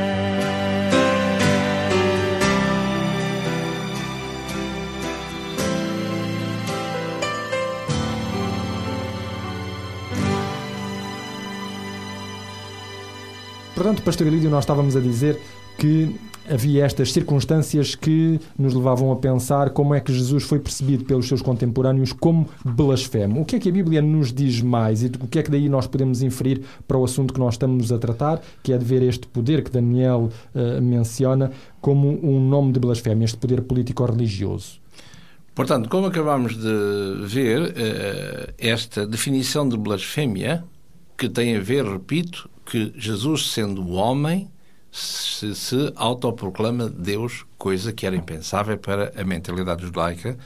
Portanto, 13.74 14.02
Pastor 14.04 14.28
Elídio, 14.28 14.50
nós 14.50 14.64
estávamos 14.66 14.98
a 14.98 15.00
dizer 15.00 15.40
que 15.78 16.14
havia 16.50 16.86
estas 16.86 17.12
circunstâncias 17.12 17.96
que 17.96 18.40
nos 18.58 18.74
levavam 18.74 19.12
a 19.12 19.16
pensar 19.16 19.70
como 19.70 19.94
é 19.94 20.00
que 20.00 20.14
Jesus 20.14 20.44
foi 20.44 20.60
percebido 20.60 21.06
pelos 21.06 21.28
seus 21.28 21.42
contemporâneos 21.42 22.12
como 22.12 22.50
blasfemo. 22.64 23.42
O 23.42 23.46
que 23.46 23.56
é 23.56 23.60
que 23.60 23.70
a 23.70 23.72
Bíblia 23.72 24.02
nos 24.02 24.34
diz 24.34 24.62
mais 24.62 25.04
e 25.04 25.08
o 25.08 25.28
que 25.28 25.40
é 25.40 25.44
que 25.44 25.52
daí 25.52 25.70
nós 25.70 25.88
podemos 25.88 26.22
inferir 26.22 26.62
para 26.88 26.98
o 26.98 27.04
assunto 27.04 27.34
que 27.34 27.40
nós 27.40 27.56
estamos 27.56 27.92
a 27.92 27.98
tratar, 27.98 28.42
que 28.62 28.74
é 28.74 28.78
de 28.78 28.86
ver 28.86 29.02
este 29.04 29.28
poder 29.28 29.64
que 29.64 29.72
Daniel 29.72 30.30
uh, 30.54 30.82
menciona 30.82 31.52
como 31.82 32.08
um 32.26 32.40
nome 32.48 32.72
de 32.72 32.80
blasfémia, 32.80 33.26
este 33.26 33.38
poder 33.38 33.62
político-religioso? 33.62 34.82
Portanto, 35.56 35.88
como 35.88 36.08
acabamos 36.08 36.58
de 36.58 37.26
ver, 37.26 37.62
uh, 37.62 38.54
esta 38.58 39.06
definição 39.06 39.68
de 39.68 39.78
blasfémia, 39.78 40.64
que 41.18 41.30
tem 41.30 41.56
a 41.56 41.60
ver, 41.60 41.86
repito, 41.86 42.50
que 42.66 42.92
Jesus, 42.98 43.52
sendo 43.52 43.88
homem, 43.92 44.50
se, 44.94 45.56
se 45.56 45.92
autoproclama 45.96 46.88
Deus, 46.88 47.46
coisa 47.58 47.92
que 47.92 48.06
era 48.06 48.16
impensável 48.16 48.78
para 48.78 49.12
a 49.20 49.24
mentalidade 49.24 49.84
judaica 49.84 50.38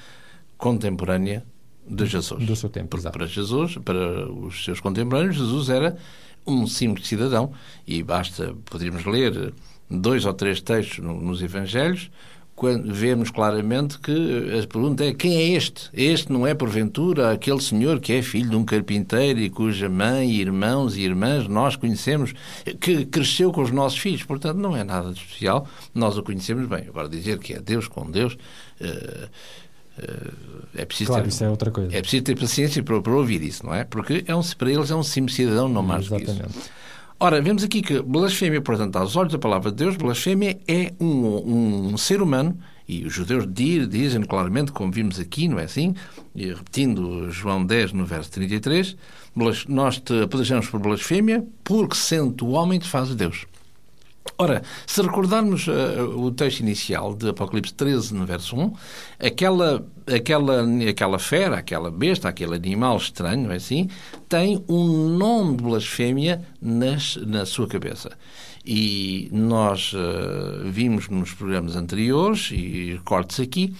contemporânea 0.57 1.45
de 1.85 2.05
Jesus. 2.05 2.45
Do 2.45 2.55
seu 2.55 2.69
tempo, 2.69 2.97
exato. 2.97 3.17
Para 3.17 3.27
Jesus, 3.27 3.77
para 3.83 4.31
os 4.31 4.63
seus 4.63 4.79
contemporâneos, 4.79 5.35
Jesus 5.35 5.67
era 5.69 5.97
um 6.45 6.65
simples 6.65 7.07
cidadão 7.07 7.51
e 7.85 8.01
basta, 8.01 8.55
poderíamos 8.63 9.05
ler 9.05 9.53
dois 9.89 10.23
ou 10.23 10.33
três 10.33 10.61
textos 10.61 10.99
nos 10.99 11.41
Evangelhos 11.41 12.09
quando 12.57 12.91
vemos 12.91 13.29
claramente 13.29 13.99
que 13.99 14.11
a 14.11 14.67
pergunta 14.67 15.05
é 15.05 15.13
quem 15.13 15.37
é 15.37 15.49
este? 15.49 15.91
Este 15.93 16.33
não 16.33 16.45
é, 16.45 16.55
porventura, 16.55 17.31
aquele 17.31 17.61
senhor 17.61 17.99
que 17.99 18.11
é 18.11 18.23
filho 18.23 18.49
de 18.49 18.55
um 18.55 18.65
carpinteiro 18.65 19.39
e 19.39 19.47
cuja 19.47 19.87
mãe, 19.87 20.31
irmãos 20.31 20.97
e 20.97 21.01
irmãs 21.01 21.47
nós 21.47 21.75
conhecemos, 21.75 22.33
que 22.81 23.05
cresceu 23.05 23.51
com 23.51 23.61
os 23.61 23.69
nossos 23.69 23.99
filhos. 23.99 24.23
Portanto, 24.23 24.57
não 24.57 24.75
é 24.75 24.83
nada 24.83 25.13
de 25.13 25.19
especial, 25.19 25.67
nós 25.93 26.17
o 26.17 26.23
conhecemos 26.23 26.67
bem. 26.67 26.85
Agora, 26.89 27.07
dizer 27.07 27.37
que 27.37 27.53
é 27.53 27.59
Deus 27.59 27.87
com 27.87 28.09
Deus. 28.09 28.35
Uh, 28.81 29.29
é 30.75 30.85
preciso 30.85 31.11
claro, 31.11 31.23
ter, 31.23 31.29
isso 31.29 31.43
é 31.43 31.49
outra 31.49 31.69
coisa. 31.69 31.95
É 31.95 32.01
preciso 32.01 32.23
ter 32.23 32.39
paciência 32.39 32.81
para, 32.81 32.99
para 33.01 33.13
ouvir 33.13 33.43
isso, 33.43 33.65
não 33.65 33.73
é? 33.73 33.83
Porque 33.83 34.23
é 34.27 34.35
um, 34.35 34.41
para 34.41 34.71
eles 34.71 34.89
é 34.89 34.95
um 34.95 35.03
simples 35.03 35.35
cidadão, 35.35 35.69
não 35.69 35.83
mais 35.83 36.07
do 36.07 36.15
que 36.17 36.23
isso. 36.23 36.41
Ora, 37.19 37.41
vemos 37.41 37.63
aqui 37.63 37.81
que 37.81 37.99
blasfémia, 37.99 38.61
portanto, 38.61 38.95
aos 38.95 39.15
olhos 39.15 39.33
da 39.33 39.39
palavra 39.39 39.71
de 39.71 39.77
Deus, 39.77 39.95
blasfémia 39.95 40.59
é 40.67 40.93
um, 40.99 41.91
um 41.91 41.97
ser 41.97 42.21
humano, 42.21 42.55
e 42.87 43.03
os 43.05 43.11
judeus 43.11 43.47
dizem 43.89 44.21
claramente, 44.21 44.71
como 44.71 44.91
vimos 44.91 45.19
aqui, 45.19 45.47
não 45.47 45.57
é 45.57 45.63
assim? 45.63 45.95
E 46.35 46.45
repetindo 46.53 47.31
João 47.31 47.65
10, 47.65 47.93
no 47.93 48.05
verso 48.05 48.29
33, 48.33 48.95
nós 49.67 49.97
te 49.97 50.21
apedrejamos 50.21 50.69
por 50.69 50.79
blasfémia, 50.79 51.43
porque 51.63 51.95
sendo 51.95 52.45
o 52.45 52.51
homem 52.51 52.77
te 52.77 52.87
faz 52.87 53.13
Deus. 53.15 53.47
Ora, 54.37 54.61
se 54.85 55.01
recordarmos 55.01 55.67
uh, 55.67 55.71
o 56.15 56.31
texto 56.31 56.59
inicial 56.59 57.15
de 57.15 57.29
Apocalipse 57.29 57.73
13, 57.73 58.13
no 58.13 58.25
verso 58.25 58.55
1, 58.55 58.73
aquela, 59.19 59.85
aquela, 60.05 60.63
aquela 60.89 61.19
fera, 61.19 61.57
aquela 61.57 61.89
besta, 61.89 62.29
aquele 62.29 62.55
animal 62.55 62.97
estranho, 62.97 63.51
é 63.51 63.55
assim, 63.55 63.89
tem 64.29 64.63
um 64.67 65.17
nome 65.17 65.57
de 65.57 65.63
blasfémia 65.63 66.41
nas, 66.61 67.15
na 67.17 67.45
sua 67.45 67.67
cabeça. 67.67 68.11
E 68.65 69.29
nós 69.31 69.93
uh, 69.93 70.69
vimos 70.69 71.09
nos 71.09 71.33
programas 71.33 71.75
anteriores, 71.75 72.49
e 72.51 72.93
recordo-se 72.93 73.41
aqui, 73.41 73.73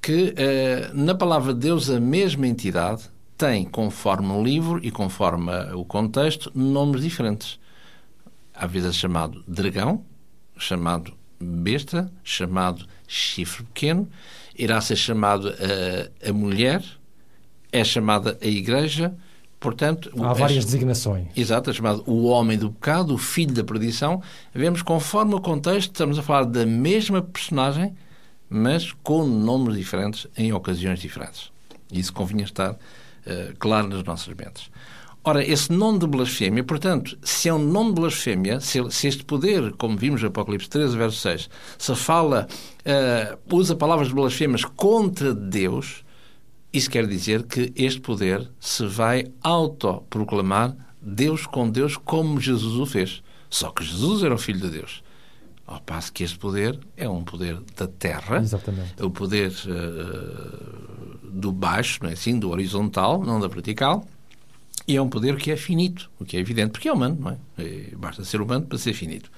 que 0.00 0.34
uh, 0.34 0.94
na 0.94 1.14
palavra 1.14 1.54
de 1.54 1.60
Deus 1.60 1.88
a 1.90 1.98
mesma 1.98 2.46
entidade 2.46 3.02
tem, 3.36 3.64
conforme 3.64 4.30
o 4.30 4.42
livro 4.42 4.78
e 4.82 4.90
conforme 4.90 5.50
o 5.74 5.84
contexto, 5.84 6.52
nomes 6.54 7.02
diferentes. 7.02 7.58
Há 8.54 8.66
vezes 8.66 8.94
chamado 8.94 9.42
dragão, 9.48 10.04
chamado 10.56 11.12
besta, 11.40 12.10
chamado 12.22 12.86
chifre 13.06 13.64
pequeno, 13.64 14.08
irá 14.56 14.80
ser 14.80 14.96
chamado 14.96 15.48
a, 15.48 16.28
a 16.30 16.32
mulher, 16.32 16.82
é 17.72 17.82
chamada 17.82 18.38
a 18.40 18.46
igreja, 18.46 19.14
portanto... 19.58 20.10
Há 20.22 20.30
é, 20.30 20.34
várias 20.34 20.64
designações. 20.64 21.26
Exato, 21.36 21.70
é 21.70 21.72
chamado 21.72 22.04
o 22.06 22.26
homem 22.26 22.56
do 22.56 22.70
pecado, 22.70 23.14
o 23.14 23.18
filho 23.18 23.52
da 23.52 23.64
perdição. 23.64 24.22
Vemos, 24.54 24.82
conforme 24.82 25.34
o 25.34 25.40
contexto, 25.40 25.90
estamos 25.90 26.18
a 26.18 26.22
falar 26.22 26.44
da 26.44 26.64
mesma 26.64 27.20
personagem, 27.20 27.94
mas 28.48 28.92
com 29.02 29.26
nomes 29.26 29.76
diferentes 29.76 30.28
em 30.36 30.52
ocasiões 30.52 31.00
diferentes. 31.00 31.50
Isso 31.90 32.12
convinha 32.12 32.44
estar 32.44 32.72
uh, 32.72 32.76
claro 33.58 33.88
nas 33.88 34.04
nossas 34.04 34.32
mentes. 34.34 34.70
Ora, 35.26 35.42
esse 35.42 35.72
nome 35.72 35.98
de 35.98 36.06
blasfémia, 36.06 36.62
portanto, 36.62 37.16
se 37.22 37.48
é 37.48 37.54
um 37.54 37.58
nome 37.58 37.94
de 37.94 38.00
blasfémia, 38.02 38.60
se, 38.60 38.78
se 38.90 39.08
este 39.08 39.24
poder, 39.24 39.72
como 39.78 39.96
vimos 39.96 40.20
no 40.20 40.28
Apocalipse 40.28 40.68
13, 40.68 40.94
verso 40.98 41.16
6, 41.16 41.48
se 41.78 41.94
fala, 41.94 42.46
uh, 42.84 43.56
usa 43.56 43.74
palavras 43.74 44.08
de 44.08 44.14
blasfémias 44.14 44.66
contra 44.66 45.34
Deus, 45.34 46.04
isso 46.70 46.90
quer 46.90 47.06
dizer 47.06 47.44
que 47.44 47.72
este 47.74 48.02
poder 48.02 48.50
se 48.60 48.84
vai 48.86 49.32
autoproclamar 49.42 50.76
Deus 51.00 51.46
com 51.46 51.70
Deus 51.70 51.96
como 51.96 52.38
Jesus 52.38 52.78
o 52.78 52.84
fez. 52.84 53.22
Só 53.48 53.70
que 53.70 53.82
Jesus 53.82 54.22
era 54.22 54.34
o 54.34 54.38
Filho 54.38 54.60
de 54.60 54.68
Deus. 54.68 55.02
Ao 55.66 55.80
passo 55.80 56.12
que 56.12 56.22
este 56.22 56.38
poder 56.38 56.78
é 56.98 57.08
um 57.08 57.24
poder 57.24 57.62
da 57.74 57.86
terra, 57.86 58.40
Exatamente. 58.40 58.92
é 58.98 59.04
o 59.04 59.10
poder 59.10 59.50
uh, 59.66 61.28
do 61.30 61.50
baixo, 61.50 62.00
não 62.02 62.10
é 62.10 62.12
assim, 62.12 62.38
do 62.38 62.50
horizontal, 62.50 63.22
não 63.24 63.40
da 63.40 63.48
vertical, 63.48 64.06
e 64.86 64.96
é 64.96 65.02
um 65.02 65.08
poder 65.08 65.36
que 65.36 65.50
é 65.50 65.56
finito, 65.56 66.10
o 66.18 66.24
que 66.24 66.36
é 66.36 66.40
evidente, 66.40 66.72
porque 66.72 66.88
é 66.88 66.92
humano, 66.92 67.16
não 67.20 67.30
é? 67.30 67.62
E 67.62 67.96
basta 67.96 68.24
ser 68.24 68.40
humano 68.40 68.66
para 68.66 68.78
ser 68.78 68.92
finito. 68.92 69.30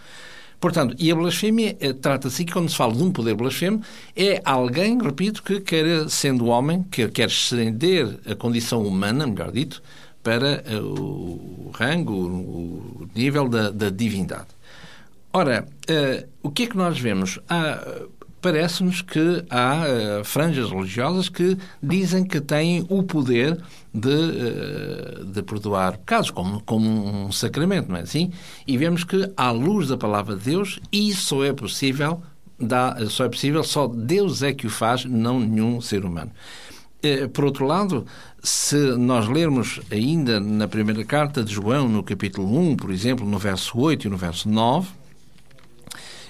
Portanto, 0.59 0.97
e 0.99 1.11
a 1.11 1.15
blasfémia 1.15 1.77
eh, 1.81 1.93
trata-se 1.93 2.45
que, 2.45 2.53
quando 2.53 2.69
se 2.71 2.77
fala 2.77 2.95
de 2.95 3.03
um 3.03 3.13
poder 3.13 3.35
blasfemo, 3.35 3.83
é 4.17 4.41
alguém, 4.45 4.99
repito, 5.01 5.43
que 5.43 5.61
quer, 5.61 6.09
sendo 6.09 6.47
homem, 6.47 6.83
que 6.85 7.07
quer 7.09 7.29
estender 7.29 8.19
a 8.27 8.35
condição 8.35 8.83
humana, 8.83 9.27
melhor 9.27 9.53
dito, 9.53 9.83
para 10.23 10.65
uh, 10.67 10.83
o 10.83 11.71
rango, 11.73 12.13
o, 12.13 13.09
nível 13.15 13.49
da, 13.49 13.71
da, 13.71 13.91
divindade. 13.91 14.49
Ora, 15.33 15.69
uh, 15.89 16.29
o 16.43 16.51
que 16.51 16.65
é 16.65 16.67
que 16.67 16.77
nós 16.77 16.99
vemos? 16.99 17.39
Parece-nos 18.41 19.03
que 19.03 19.45
há 19.49 19.85
uh, 19.85 20.25
franjas 20.25 20.71
religiosas 20.71 21.29
que 21.29 21.57
dizem 21.83 22.25
que 22.25 22.41
têm 22.41 22.85
o 22.89 23.05
poder 23.05 23.61
de, 23.97 24.09
uh, 24.09 25.25
de 25.25 25.43
perdoar 25.43 25.97
pecados, 25.97 26.31
como, 26.31 26.61
como 26.63 27.27
um 27.27 27.33
sacramento, 27.33 27.89
não 27.89 27.97
é 27.97 28.03
assim? 28.03 28.31
E 28.67 28.77
vemos 28.77 29.05
que, 29.05 29.33
à 29.35 29.51
luz 29.51 29.89
da 29.89 29.97
palavra 29.97 30.37
de 30.37 30.45
Deus, 30.45 30.79
isso 30.93 31.43
é 31.43 31.53
possível, 31.55 32.23
dá, 32.61 32.99
só 33.09 33.25
é 33.25 33.29
possível, 33.29 33.65
só 33.65 33.87
Deus 33.87 34.43
é 34.43 34.53
que 34.53 34.67
o 34.67 34.71
faz, 34.71 35.07
não 35.07 35.41
nenhum 35.41 35.81
ser 35.81 36.05
humano. 36.05 36.31
Uh, 37.03 37.29
por 37.31 37.47
outro 37.47 37.65
lado, 37.65 38.05
se 38.43 38.77
nós 38.97 39.27
lermos 39.29 39.81
ainda 39.91 40.39
na 40.39 40.69
primeira 40.69 41.03
carta 41.03 41.43
de 41.43 41.55
João, 41.55 41.89
no 41.89 42.03
capítulo 42.03 42.55
1, 42.55 42.77
por 42.77 42.91
exemplo, 42.91 43.27
no 43.27 43.39
verso 43.39 43.79
8 43.79 44.07
e 44.07 44.11
no 44.11 44.19
verso 44.19 44.47
9, 44.47 44.89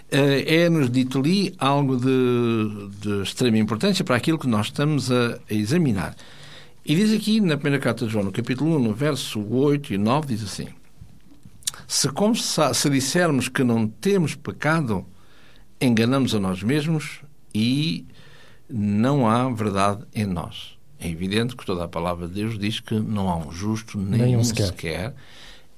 é-nos 0.08 0.88
dito 0.88 1.18
ali 1.18 1.52
algo 1.58 1.96
de, 1.96 2.88
de, 3.00 3.22
extrema 3.22 3.58
importância 3.58 4.04
para 4.04 4.14
aquilo 4.14 4.38
que 4.38 4.46
nós 4.46 4.66
estamos 4.66 5.10
a, 5.10 5.40
a, 5.50 5.52
examinar. 5.52 6.14
E 6.88 6.94
diz 6.94 7.12
aqui, 7.12 7.40
na 7.40 7.56
primeira 7.56 7.82
carta 7.82 8.06
de 8.06 8.12
João, 8.12 8.26
no 8.26 8.30
capítulo 8.30 8.76
1, 8.76 8.78
no 8.78 8.94
verso 8.94 9.40
8 9.40 9.94
e 9.94 9.98
9, 9.98 10.28
diz 10.28 10.44
assim: 10.44 10.68
Se, 11.88 12.08
se 12.74 12.90
dissermos 12.90 13.48
que 13.48 13.64
não 13.64 13.88
temos 13.88 14.36
pecado, 14.36 15.04
enganamos 15.80 16.32
a 16.32 16.38
nós 16.38 16.62
mesmos 16.62 17.22
e 17.52 18.06
não 18.70 19.28
há 19.28 19.50
verdade 19.50 20.04
em 20.14 20.26
nós. 20.26 20.78
É 21.00 21.08
evidente 21.08 21.56
que 21.56 21.66
toda 21.66 21.82
a 21.82 21.88
palavra 21.88 22.28
de 22.28 22.34
Deus 22.34 22.56
diz 22.56 22.78
que 22.78 22.94
não 22.94 23.28
há 23.28 23.36
um 23.36 23.50
justo, 23.50 23.98
nenhum, 23.98 24.24
nenhum 24.24 24.44
sequer. 24.44 24.66
sequer 24.66 25.14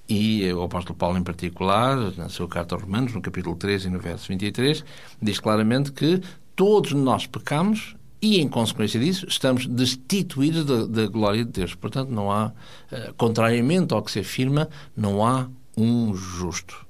e 0.06 0.52
o 0.52 0.62
apóstolo 0.62 0.94
Paulo, 0.94 1.16
em 1.16 1.22
particular, 1.22 1.96
na 2.18 2.28
sua 2.28 2.48
carta 2.48 2.74
aos 2.74 2.84
Romanos, 2.84 3.14
no 3.14 3.22
capítulo 3.22 3.56
13 3.56 3.88
e 3.88 3.90
no 3.90 3.98
verso 3.98 4.28
23, 4.28 4.84
diz 5.22 5.40
claramente 5.40 5.90
que 5.90 6.20
todos 6.54 6.92
nós 6.92 7.26
pecamos 7.26 7.96
e, 8.20 8.40
em 8.40 8.48
consequência 8.48 8.98
disso, 8.98 9.26
estamos 9.28 9.66
destituídos 9.66 10.64
da, 10.64 10.86
da 10.86 11.06
glória 11.06 11.44
de 11.44 11.52
Deus. 11.52 11.74
Portanto, 11.74 12.10
não 12.10 12.30
há, 12.30 12.46
uh, 12.46 13.14
contrariamente 13.16 13.94
ao 13.94 14.02
que 14.02 14.10
se 14.10 14.20
afirma, 14.20 14.68
não 14.96 15.24
há 15.24 15.48
um 15.76 16.14
justo. 16.14 16.86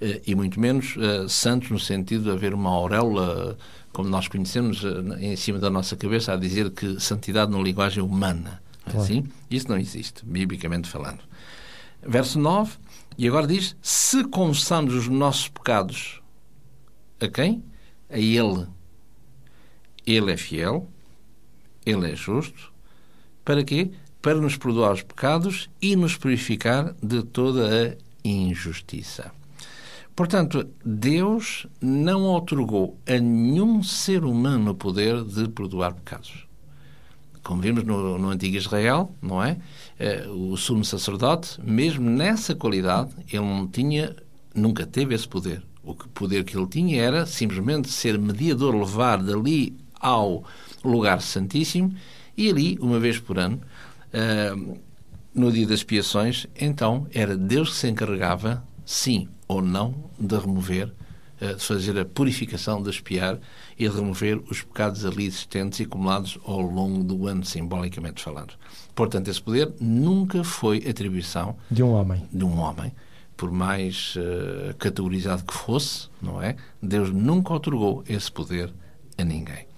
Uh, 0.00 0.20
e 0.26 0.34
muito 0.34 0.58
menos 0.58 0.96
uh, 0.96 1.28
santos, 1.28 1.70
no 1.70 1.78
sentido 1.78 2.24
de 2.24 2.30
haver 2.30 2.54
uma 2.54 2.70
auréola, 2.70 3.58
como 3.92 4.08
nós 4.08 4.26
conhecemos, 4.26 4.82
em 5.18 5.36
cima 5.36 5.58
da 5.58 5.68
nossa 5.68 5.96
cabeça, 5.96 6.32
a 6.32 6.36
dizer 6.36 6.70
que 6.70 6.98
santidade 6.98 7.52
na 7.52 7.58
linguagem 7.58 8.02
humana. 8.02 8.62
É 8.86 8.90
claro. 8.90 9.04
Assim? 9.04 9.24
Isso 9.50 9.68
não 9.68 9.76
existe, 9.76 10.24
biblicamente 10.24 10.88
falando. 10.88 11.20
Verso 12.02 12.38
9, 12.38 12.72
e 13.18 13.28
agora 13.28 13.46
diz: 13.46 13.76
Se 13.82 14.24
confessamos 14.24 14.94
os 14.94 15.08
nossos 15.08 15.48
pecados 15.48 16.22
a 17.20 17.28
quem? 17.28 17.62
A 18.08 18.18
Ele. 18.18 18.66
Ele 20.06 20.32
é 20.32 20.36
fiel, 20.36 20.88
Ele 21.84 22.10
é 22.10 22.16
justo. 22.16 22.72
Para 23.44 23.64
quê? 23.64 23.90
Para 24.20 24.40
nos 24.40 24.56
perdoar 24.56 24.92
os 24.92 25.02
pecados 25.02 25.70
e 25.80 25.96
nos 25.96 26.16
purificar 26.16 26.94
de 27.02 27.22
toda 27.22 27.68
a 27.68 27.96
injustiça. 28.24 29.32
Portanto, 30.14 30.68
Deus 30.84 31.66
não 31.80 32.26
otorgou 32.26 32.98
a 33.06 33.18
nenhum 33.18 33.82
ser 33.82 34.24
humano 34.24 34.72
o 34.72 34.74
poder 34.74 35.24
de 35.24 35.48
perdoar 35.48 35.94
pecados 35.94 36.50
como 37.42 37.62
vimos 37.62 37.84
no, 37.84 38.18
no 38.18 38.30
antigo 38.30 38.56
Israel, 38.56 39.14
não 39.20 39.42
é? 39.42 39.56
Eh, 39.98 40.26
o 40.28 40.56
sumo 40.56 40.84
sacerdote, 40.84 41.60
mesmo 41.62 42.08
nessa 42.08 42.54
qualidade, 42.54 43.10
ele 43.28 43.44
não 43.44 43.66
tinha, 43.66 44.14
nunca 44.54 44.86
teve 44.86 45.14
esse 45.14 45.26
poder. 45.26 45.62
O 45.82 45.94
poder 45.94 46.44
que 46.44 46.56
ele 46.56 46.66
tinha 46.66 47.02
era 47.02 47.26
simplesmente 47.26 47.88
ser 47.88 48.18
mediador, 48.18 48.74
levar 48.74 49.22
dali 49.22 49.76
ao 50.00 50.44
lugar 50.82 51.20
santíssimo 51.20 51.94
e 52.36 52.48
ali, 52.48 52.78
uma 52.80 52.98
vez 52.98 53.18
por 53.18 53.38
ano, 53.38 53.60
uh, 54.14 54.78
no 55.34 55.52
dia 55.52 55.66
das 55.66 55.80
expiações, 55.80 56.46
então 56.58 57.06
era 57.12 57.36
Deus 57.36 57.70
que 57.70 57.76
se 57.76 57.88
encarregava, 57.88 58.64
sim 58.84 59.28
ou 59.46 59.62
não, 59.62 60.10
de 60.18 60.36
remover 60.36 60.92
de 61.40 61.64
fazer 61.64 61.98
a 61.98 62.04
purificação, 62.04 62.82
de 62.82 62.90
espiar 62.90 63.38
e 63.78 63.88
de 63.88 63.94
remover 63.94 64.42
os 64.50 64.62
pecados 64.62 65.06
ali 65.06 65.26
existentes 65.26 65.80
e 65.80 65.84
acumulados 65.84 66.38
ao 66.44 66.60
longo 66.60 67.02
do 67.02 67.26
ano, 67.26 67.44
simbolicamente 67.44 68.22
falando. 68.22 68.54
Portanto, 68.94 69.28
esse 69.28 69.40
poder 69.40 69.72
nunca 69.80 70.44
foi 70.44 70.78
atribuição 70.88 71.56
de 71.70 71.82
um 71.82 71.92
homem. 71.92 72.28
De 72.30 72.44
um 72.44 72.58
homem, 72.58 72.92
por 73.36 73.50
mais 73.50 74.14
uh, 74.16 74.74
categorizado 74.76 75.42
que 75.44 75.54
fosse, 75.54 76.08
não 76.20 76.42
é? 76.42 76.56
Deus 76.82 77.10
nunca 77.10 77.54
otorgou 77.54 78.04
esse 78.06 78.30
poder 78.30 78.72
a 79.16 79.24
ninguém. 79.24 79.69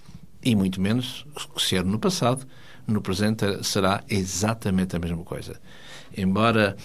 E 0.43 0.55
muito 0.55 0.81
menos 0.81 1.25
se 1.57 1.75
era 1.75 1.85
no 1.85 1.99
passado, 1.99 2.45
no 2.85 3.01
presente 3.01 3.63
será 3.63 4.03
exatamente 4.09 4.95
a 4.95 4.99
mesma 4.99 5.23
coisa. 5.23 5.59
Embora 6.15 6.75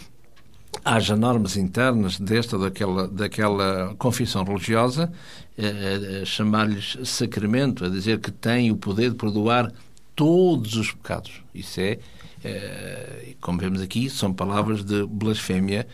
haja 0.85 1.17
normas 1.17 1.57
internas 1.57 2.19
desta 2.19 2.57
ou 2.57 2.63
daquela, 2.63 3.09
daquela 3.09 3.95
confissão 3.99 4.45
religiosa, 4.45 5.13
eh, 5.57 6.21
eh, 6.23 6.25
chamar-lhes 6.25 6.99
sacramento, 7.05 7.85
a 7.85 7.89
dizer 7.89 8.21
que 8.21 8.31
tem 8.31 8.71
o 8.71 8.77
poder 8.77 9.11
de 9.11 9.17
perdoar 9.17 9.73
todos 10.15 10.77
os 10.77 10.93
pecados. 10.93 11.43
Isso 11.55 11.81
é, 11.81 11.99
eh, 12.45 13.35
como 13.41 13.59
vemos 13.59 13.81
aqui, 13.81 14.09
são 14.09 14.33
palavras 14.33 14.85
de 14.85 15.05
blasfémia 15.07 15.87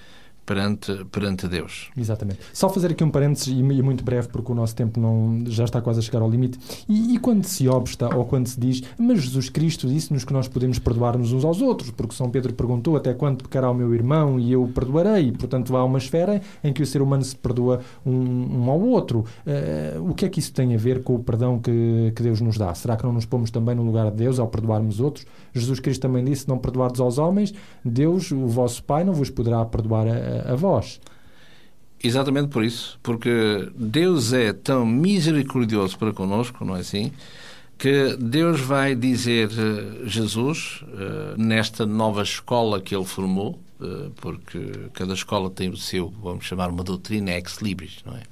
perante, 0.44 1.04
perante 1.06 1.48
Deus. 1.48 1.90
Exatamente. 1.96 2.40
Só 2.52 2.68
fazer 2.68 2.90
aqui 2.90 3.02
um 3.02 3.10
parênteses 3.10 3.48
e 3.48 3.62
muito 3.62 4.04
breve, 4.04 4.28
porque 4.28 4.52
o 4.52 4.54
nosso 4.54 4.74
tempo 4.74 5.00
não, 5.00 5.44
já 5.46 5.64
está 5.64 5.80
quase 5.80 6.00
a 6.00 6.02
chegar 6.02 6.22
ao 6.22 6.30
limite. 6.30 6.58
E, 6.88 7.14
e 7.14 7.18
quando 7.18 7.44
se 7.44 7.68
obsta 7.68 8.14
ou 8.14 8.24
quando 8.24 8.46
se 8.46 8.58
diz, 8.58 8.82
mas 8.98 9.22
Jesus 9.22 9.48
Cristo 9.48 9.88
disse-nos 9.88 10.24
que 10.24 10.32
nós 10.32 10.48
podemos 10.48 10.78
perdoar-nos 10.78 11.32
uns 11.32 11.44
aos 11.44 11.60
outros, 11.60 11.90
porque 11.90 12.14
São 12.14 12.30
Pedro 12.30 12.52
perguntou 12.52 12.96
até 12.96 13.14
quando 13.14 13.44
pecará 13.44 13.70
o 13.70 13.74
meu 13.74 13.94
irmão 13.94 14.38
e 14.38 14.52
eu 14.52 14.70
perdoarei. 14.74 15.32
Portanto, 15.32 15.76
há 15.76 15.84
uma 15.84 15.98
esfera 15.98 16.40
em 16.62 16.72
que 16.72 16.82
o 16.82 16.86
ser 16.86 17.02
humano 17.02 17.24
se 17.24 17.36
perdoa 17.36 17.80
um, 18.04 18.64
um 18.64 18.70
ao 18.70 18.80
outro. 18.80 19.24
Uh, 19.46 20.10
o 20.10 20.14
que 20.14 20.26
é 20.26 20.28
que 20.28 20.38
isso 20.38 20.52
tem 20.52 20.74
a 20.74 20.78
ver 20.78 21.02
com 21.02 21.14
o 21.14 21.18
perdão 21.18 21.58
que, 21.58 22.12
que 22.14 22.22
Deus 22.22 22.40
nos 22.40 22.58
dá? 22.58 22.74
Será 22.74 22.96
que 22.96 23.04
não 23.04 23.12
nos 23.12 23.24
pomos 23.24 23.50
também 23.50 23.74
no 23.74 23.82
lugar 23.82 24.10
de 24.10 24.16
Deus 24.16 24.38
ao 24.38 24.48
perdoarmos 24.48 25.00
outros? 25.00 25.26
Jesus 25.52 25.80
Cristo 25.80 26.02
também 26.02 26.24
disse: 26.24 26.48
Não 26.48 26.58
perdoardes 26.58 27.00
aos 27.00 27.18
homens, 27.18 27.54
Deus, 27.84 28.30
o 28.30 28.46
vosso 28.46 28.82
Pai, 28.84 29.04
não 29.04 29.12
vos 29.12 29.30
poderá 29.30 29.64
perdoar 29.64 30.06
a, 30.06 30.10
a 30.46 30.54
vós. 30.54 31.00
Exatamente 32.02 32.48
por 32.48 32.62
isso, 32.62 32.98
porque 33.02 33.70
Deus 33.74 34.34
é 34.34 34.52
tão 34.52 34.84
misericordioso 34.84 35.98
para 35.98 36.12
conosco, 36.12 36.62
não 36.62 36.76
é 36.76 36.80
assim? 36.80 37.10
Que 37.78 38.14
Deus 38.16 38.60
vai 38.60 38.94
dizer 38.94 39.50
eh, 39.50 40.06
Jesus 40.06 40.84
eh, 40.86 41.34
nesta 41.38 41.86
nova 41.86 42.22
escola 42.22 42.80
que 42.80 42.94
ele 42.94 43.06
formou, 43.06 43.58
eh, 43.80 44.10
porque 44.16 44.90
cada 44.92 45.14
escola 45.14 45.48
tem 45.48 45.70
o 45.70 45.76
seu, 45.78 46.12
vamos 46.22 46.44
chamar 46.44 46.68
uma 46.68 46.84
doutrina 46.84 47.32
ex 47.32 47.56
libris, 47.62 48.00
não 48.04 48.14
é? 48.14 48.22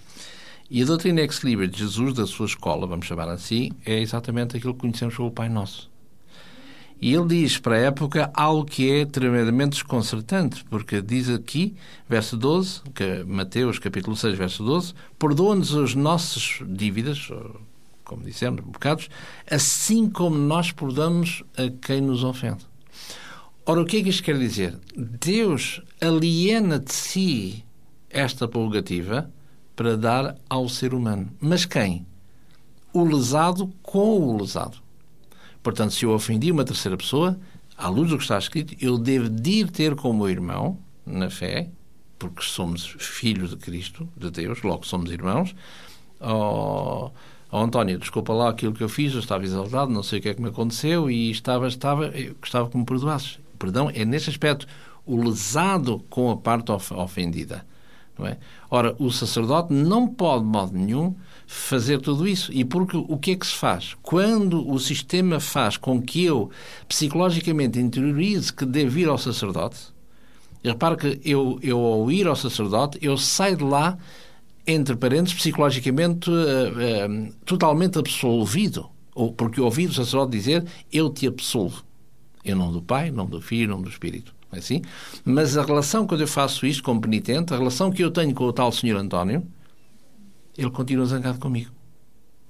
E 0.71 0.83
a 0.83 0.85
doutrina 0.85 1.23
ex 1.23 1.39
libris 1.39 1.71
de 1.71 1.79
Jesus, 1.79 2.13
da 2.15 2.27
sua 2.27 2.47
escola, 2.47 2.87
vamos 2.87 3.07
chamar 3.07 3.29
assim, 3.29 3.71
é 3.87 3.99
exatamente 4.01 4.57
aquilo 4.57 4.75
que 4.75 4.81
conhecemos 4.81 5.17
como 5.17 5.29
o 5.29 5.33
Pai 5.33 5.49
Nosso. 5.49 5.92
E 7.03 7.13
ele 7.13 7.27
diz 7.27 7.59
para 7.59 7.75
a 7.75 7.81
época 7.81 8.31
algo 8.33 8.65
que 8.65 8.89
é 8.89 9.05
tremendamente 9.05 9.71
desconcertante, 9.71 10.65
porque 10.71 11.03
diz 11.03 11.29
aqui, 11.29 11.75
verso 12.09 12.37
12, 12.37 12.83
que 12.95 13.25
Mateus 13.25 13.81
capítulo 13.81 14.15
6, 14.15 14.39
verso 14.39 14.63
12, 14.63 14.95
perdoa-nos 15.19 15.75
as 15.75 15.97
nossas 15.97 16.61
dívidas, 16.65 17.29
como 18.05 18.23
dissemos, 18.23 18.61
pecados, 18.71 19.09
assim 19.51 20.09
como 20.09 20.39
nós 20.39 20.71
perdoamos 20.71 21.43
a 21.57 21.69
quem 21.85 22.01
nos 22.01 22.23
ofende. 22.23 22.65
Ora, 23.67 23.83
o 23.83 23.85
que 23.85 23.97
é 23.97 24.03
que 24.05 24.11
isto 24.11 24.23
quer 24.23 24.39
dizer? 24.39 24.79
Deus 24.97 25.83
aliena 26.01 26.79
de 26.79 26.95
si 26.95 27.65
esta 28.11 28.47
prerrogativa 28.47 29.29
para 29.75 29.97
dar 29.97 30.37
ao 30.49 30.69
ser 30.69 30.95
humano. 30.95 31.33
Mas 31.41 31.65
quem? 31.65 32.07
O 32.93 33.05
lesado 33.05 33.73
com 33.83 34.21
o 34.21 34.41
lesado. 34.41 34.82
Portanto, 35.63 35.93
se 35.93 36.05
eu 36.05 36.13
ofendi 36.13 36.51
uma 36.51 36.65
terceira 36.65 36.97
pessoa, 36.97 37.39
à 37.77 37.89
luz 37.89 38.11
do 38.11 38.17
que 38.17 38.25
está 38.25 38.39
escrito, 38.39 38.75
eu 38.81 38.99
devo 38.99 39.29
de 39.29 39.51
ir 39.51 39.71
ter 39.71 39.95
com 39.95 40.11
o 40.11 40.15
meu 40.15 40.29
irmão, 40.29 40.79
na 41.07 41.31
fé, 41.31 41.69
porque 42.19 42.43
somos 42.43 42.95
filhos 42.99 43.51
de 43.51 43.57
Cristo, 43.57 44.09
de 44.17 44.31
Deus, 44.31 44.63
logo 44.63 44.87
somos 44.87 45.11
irmãos. 45.11 45.55
Oh, 46.21 47.11
oh, 47.51 47.59
António, 47.59 47.99
desculpa 47.99 48.33
lá 48.33 48.49
aquilo 48.51 48.73
que 48.73 48.83
eu 48.83 48.89
fiz, 48.89 49.13
eu 49.13 49.21
estava 49.21 49.45
exaltado, 49.45 49.91
não 49.91 50.03
sei 50.03 50.19
o 50.19 50.23
que 50.23 50.29
é 50.29 50.35
que 50.35 50.43
me 50.43 50.49
aconteceu 50.49 51.11
e 51.11 51.31
estava, 51.31 51.67
estava, 51.67 52.07
eu 52.07 52.35
gostava 52.41 52.69
que 52.69 52.77
me 52.77 52.85
perdoasses. 52.85 53.39
Perdão 53.59 53.91
é, 53.93 54.05
neste 54.05 54.31
aspecto, 54.31 54.67
o 55.05 55.17
lesado 55.17 56.05
com 56.09 56.31
a 56.31 56.37
parte 56.37 56.71
ofendida. 56.71 57.67
Não 58.19 58.27
é? 58.27 58.39
Ora, 58.71 58.95
o 58.99 59.11
sacerdote 59.11 59.73
não 59.73 60.07
pode, 60.07 60.45
de 60.45 60.51
modo 60.51 60.73
nenhum, 60.73 61.17
fazer 61.53 62.01
tudo 62.01 62.27
isso. 62.27 62.51
E 62.53 62.65
porque 62.65 62.97
o 62.97 63.17
que 63.19 63.33
é 63.33 63.37
que 63.37 63.47
se 63.47 63.55
faz? 63.55 63.95
Quando 64.03 64.69
o 64.69 64.79
sistema 64.79 65.39
faz 65.39 65.77
com 65.77 66.01
que 66.01 66.25
eu 66.25 66.51
psicologicamente 66.89 67.79
interiorize 67.79 68.53
que 68.53 68.65
devo 68.65 68.99
ir 68.99 69.07
ao 69.07 69.19
sacerdote, 69.19 69.79
repare 70.65 70.97
que 70.97 71.21
eu, 71.23 71.59
eu 71.63 71.79
ao 71.79 72.11
ir 72.11 72.27
ao 72.27 72.35
sacerdote, 72.35 72.99
eu 73.03 73.19
saio 73.19 73.59
de 73.59 73.65
lá, 73.65 73.99
entre 74.67 74.97
parênteses, 74.97 75.35
psicologicamente 75.35 76.31
uh, 76.31 76.33
uh, 76.33 77.33
totalmente 77.45 77.99
absolvido. 77.99 78.89
Ou 79.15 79.31
porque 79.31 79.61
ouvi 79.61 79.87
o 79.87 79.93
sacerdote 79.93 80.33
dizer, 80.33 80.65
eu 80.91 81.11
te 81.11 81.27
absolvo. 81.27 81.85
Eu 82.43 82.57
não 82.57 82.73
do 82.73 82.81
Pai, 82.81 83.11
não 83.11 83.27
do 83.27 83.43
Filho, 83.43 83.69
não 83.69 83.83
do 83.83 83.91
Espírito. 83.91 84.35
É 84.51 84.59
assim? 84.59 84.81
Mas 85.23 85.57
a 85.59 85.63
relação, 85.63 86.07
quando 86.07 86.23
eu 86.23 86.29
faço 86.29 86.65
isto 86.65 86.83
como 86.83 87.01
penitente, 87.01 87.53
a 87.53 87.59
relação 87.59 87.91
que 87.91 88.03
eu 88.03 88.11
tenho 88.11 88.35
com 88.35 88.45
o 88.45 88.53
tal 88.53 88.73
senhor 88.73 88.99
António, 88.99 89.47
ele 90.57 90.71
continua 90.71 91.07
zangado 91.07 91.39
comigo. 91.39 91.71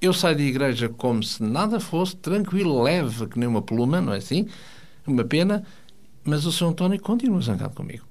Eu 0.00 0.12
saio 0.12 0.36
da 0.36 0.42
igreja 0.42 0.88
como 0.88 1.22
se 1.22 1.42
nada 1.42 1.78
fosse, 1.78 2.16
tranquilo, 2.16 2.82
leve, 2.82 3.26
que 3.28 3.38
nem 3.38 3.48
uma 3.48 3.62
pluma, 3.62 4.00
não 4.00 4.12
é 4.12 4.16
assim? 4.16 4.46
Uma 5.06 5.24
pena, 5.24 5.62
mas 6.24 6.44
o 6.44 6.52
Sr. 6.52 6.66
António 6.66 7.00
continua 7.00 7.40
zangado 7.40 7.74
comigo, 7.74 8.04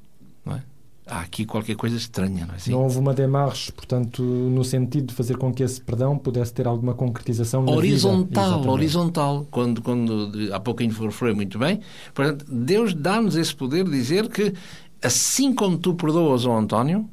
não 0.45 0.55
é? 0.55 0.63
Há 1.05 1.19
aqui 1.19 1.45
qualquer 1.45 1.75
coisa 1.75 1.97
estranha, 1.97 2.45
não 2.45 2.53
é 2.53 2.57
assim? 2.57 2.71
Não 2.71 2.83
houve 2.83 2.97
uma 2.97 3.13
demarche, 3.13 3.73
portanto, 3.73 4.23
no 4.23 4.63
sentido 4.63 5.07
de 5.07 5.13
fazer 5.13 5.35
com 5.35 5.53
que 5.53 5.63
esse 5.63 5.81
perdão 5.81 6.17
pudesse 6.17 6.53
ter 6.53 6.65
alguma 6.65 6.93
concretização 6.93 7.67
Horizontal, 7.67 8.65
horizontal. 8.69 9.45
Quando, 9.51 9.81
quando 9.81 10.31
há 10.53 10.59
pouquinho 10.59 10.93
foi 11.11 11.33
muito 11.33 11.59
bem. 11.59 11.81
Portanto, 12.13 12.45
Deus 12.49 12.93
dá-nos 12.93 13.35
esse 13.35 13.53
poder 13.53 13.83
de 13.83 13.91
dizer 13.91 14.29
que 14.29 14.53
assim 15.01 15.53
como 15.53 15.77
tu 15.77 15.93
perdoas 15.95 16.45
ao 16.45 16.57
António, 16.57 17.09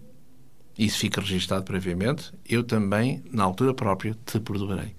isso 0.78 0.98
fica 0.98 1.20
registado 1.20 1.64
previamente, 1.64 2.32
eu 2.48 2.62
também, 2.62 3.22
na 3.32 3.44
altura 3.44 3.74
própria, 3.74 4.16
te 4.24 4.38
perdoarei. 4.38 4.94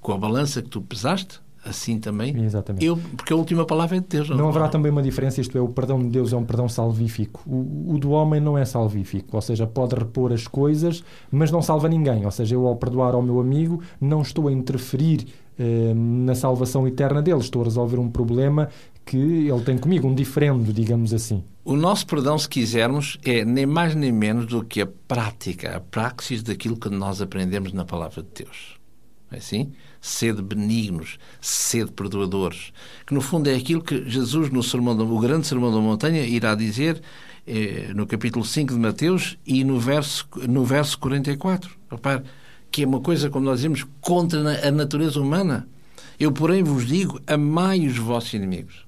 Com 0.00 0.12
a 0.12 0.18
balança 0.18 0.62
que 0.62 0.68
tu 0.68 0.80
pesaste, 0.80 1.40
assim 1.64 1.98
também. 1.98 2.36
Exatamente. 2.36 2.84
Eu, 2.84 2.96
porque 3.16 3.32
a 3.32 3.36
última 3.36 3.64
palavra 3.64 3.96
é 3.96 4.00
de 4.00 4.06
Deus. 4.06 4.28
Não, 4.28 4.36
não 4.36 4.48
haverá 4.48 4.68
também 4.68 4.92
uma 4.92 5.02
diferença, 5.02 5.40
isto 5.40 5.56
é, 5.56 5.60
o 5.60 5.68
perdão 5.68 5.98
de 5.98 6.08
Deus 6.08 6.32
é 6.32 6.36
um 6.36 6.44
perdão 6.44 6.68
salvífico. 6.68 7.42
O, 7.46 7.94
o, 7.94 7.98
do 7.98 8.10
homem 8.10 8.40
não 8.40 8.56
é 8.56 8.64
salvífico, 8.64 9.34
ou 9.34 9.42
seja, 9.42 9.66
pode 9.66 9.94
repor 9.94 10.32
as 10.32 10.46
coisas, 10.46 11.02
mas 11.30 11.50
não 11.50 11.62
salva 11.62 11.88
ninguém. 11.88 12.24
Ou 12.24 12.30
seja, 12.30 12.54
eu 12.54 12.66
ao 12.66 12.76
perdoar 12.76 13.14
ao 13.14 13.22
meu 13.22 13.40
amigo 13.40 13.80
não 14.00 14.20
estou 14.20 14.48
a 14.48 14.52
interferir 14.52 15.26
eh, 15.58 15.94
na 15.94 16.34
salvação 16.34 16.86
eterna 16.86 17.22
dele, 17.22 17.38
estou 17.38 17.62
a 17.62 17.64
resolver 17.64 17.98
um 17.98 18.10
problema 18.10 18.68
que 19.04 19.16
ele 19.16 19.60
tem 19.62 19.76
comigo, 19.76 20.08
um 20.08 20.14
diferendo, 20.14 20.72
digamos 20.72 21.12
assim. 21.12 21.42
O 21.64 21.76
nosso 21.76 22.06
perdão, 22.06 22.38
se 22.38 22.48
quisermos, 22.48 23.18
é 23.24 23.44
nem 23.44 23.66
mais 23.66 23.94
nem 23.94 24.12
menos 24.12 24.46
do 24.46 24.64
que 24.64 24.80
a 24.80 24.86
prática, 24.86 25.76
a 25.76 25.80
praxis 25.80 26.42
daquilo 26.42 26.76
que 26.76 26.88
nós 26.88 27.22
aprendemos 27.22 27.72
na 27.72 27.84
palavra 27.84 28.22
de 28.22 28.44
Deus. 28.44 28.78
É 29.30 29.38
assim? 29.38 29.72
Sede 30.00 30.42
benignos, 30.42 31.18
sede 31.40 31.90
perdoadores. 31.90 32.72
Que 33.06 33.14
no 33.14 33.20
fundo 33.20 33.48
é 33.48 33.54
aquilo 33.54 33.82
que 33.82 34.08
Jesus, 34.08 34.50
no 34.50 34.62
sermão, 34.62 34.98
o 34.98 35.18
grande 35.18 35.46
sermão 35.46 35.72
da 35.72 35.80
montanha, 35.80 36.24
irá 36.24 36.54
dizer 36.54 37.02
eh, 37.46 37.92
no 37.94 38.06
capítulo 38.06 38.44
5 38.44 38.74
de 38.74 38.78
Mateus 38.78 39.38
e 39.46 39.64
no 39.64 39.80
verso, 39.80 40.28
no 40.48 40.64
verso 40.64 40.98
44. 40.98 41.70
Repare, 41.90 42.24
que 42.70 42.82
é 42.82 42.86
uma 42.86 43.00
coisa, 43.00 43.30
como 43.30 43.44
nós 43.44 43.60
dizemos, 43.60 43.86
contra 44.00 44.68
a 44.68 44.70
natureza 44.70 45.20
humana. 45.20 45.66
Eu, 46.18 46.30
porém, 46.30 46.62
vos 46.62 46.86
digo: 46.86 47.20
amai 47.26 47.86
os 47.86 47.96
vossos 47.96 48.34
inimigos. 48.34 48.84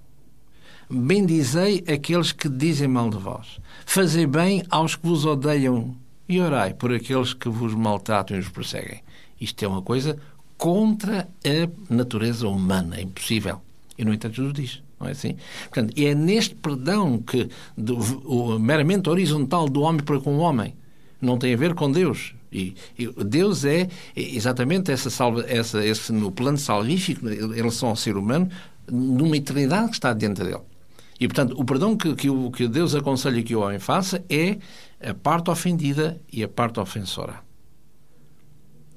Bendizei 0.89 1.85
aqueles 1.93 2.31
que 2.31 2.49
dizem 2.49 2.87
mal 2.87 3.11
de 3.11 3.19
vós. 3.19 3.59
Fazei 3.85 4.27
bem 4.27 4.63
aos 4.71 4.95
que 4.95 5.07
vos 5.07 5.25
odeiam 5.25 5.97
e 6.29 6.41
orai 6.41 6.75
por 6.75 6.93
aqueles 6.93 7.35
que 7.35 7.49
vos 7.49 7.75
maltratam 7.75 8.37
e 8.37 8.41
os 8.41 8.49
perseguem. 8.49 9.03
Isto 9.41 9.65
é 9.65 9.69
uma 9.69 9.83
coisa 9.83 10.17
contra 10.57 11.29
a 11.45 11.93
natureza 11.93 12.49
humana. 12.49 12.97
É 12.97 13.03
impossível. 13.03 13.61
E, 13.99 14.05
no 14.05 14.13
entanto, 14.13 14.37
Jesus 14.37 14.53
diz. 14.53 14.83
Não 14.99 15.09
é 15.09 15.11
assim? 15.11 15.37
Portanto, 15.65 15.93
é 16.01 16.15
neste 16.15 16.55
perdão 16.55 17.19
que, 17.19 17.49
do, 17.77 17.99
o, 18.25 18.59
meramente 18.59 19.11
horizontal 19.11 19.69
do 19.69 19.83
homem 19.83 20.03
para 20.03 20.21
com 20.21 20.37
o 20.37 20.39
homem, 20.39 20.75
não 21.21 21.39
tem 21.39 21.53
a 21.53 21.57
ver 21.57 21.75
com 21.75 21.91
Deus. 21.91 22.35
E, 22.51 22.75
e 22.99 23.07
Deus 23.25 23.65
é 23.65 23.89
exatamente 24.15 24.91
essa 24.91 25.11
salva, 25.11 25.45
essa, 25.49 25.85
esse, 25.85 26.13
no 26.13 26.31
plano 26.31 26.57
salvífico, 26.57 27.29
em 27.29 27.55
relação 27.55 27.91
ao 27.91 27.97
ser 27.97 28.17
humano, 28.17 28.49
numa 28.91 29.37
eternidade 29.37 29.89
que 29.89 29.95
está 29.95 30.13
dentro 30.15 30.45
dele. 30.45 30.63
E, 31.19 31.27
portanto, 31.27 31.55
o 31.59 31.65
perdão 31.65 31.97
que, 31.97 32.15
que, 32.15 32.29
que 32.51 32.69
Deus 32.69 32.95
aconselha 32.95 33.43
que 33.43 33.57
o 33.57 33.61
homem 33.61 33.79
faça 33.79 34.25
é 34.29 34.59
a 35.01 35.15
parte 35.15 35.51
ofendida 35.51 36.21
e 36.31 36.43
a 36.43 36.49
parte 36.49 36.79
ofensora. 36.79 37.41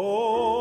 Oh. 0.06 0.53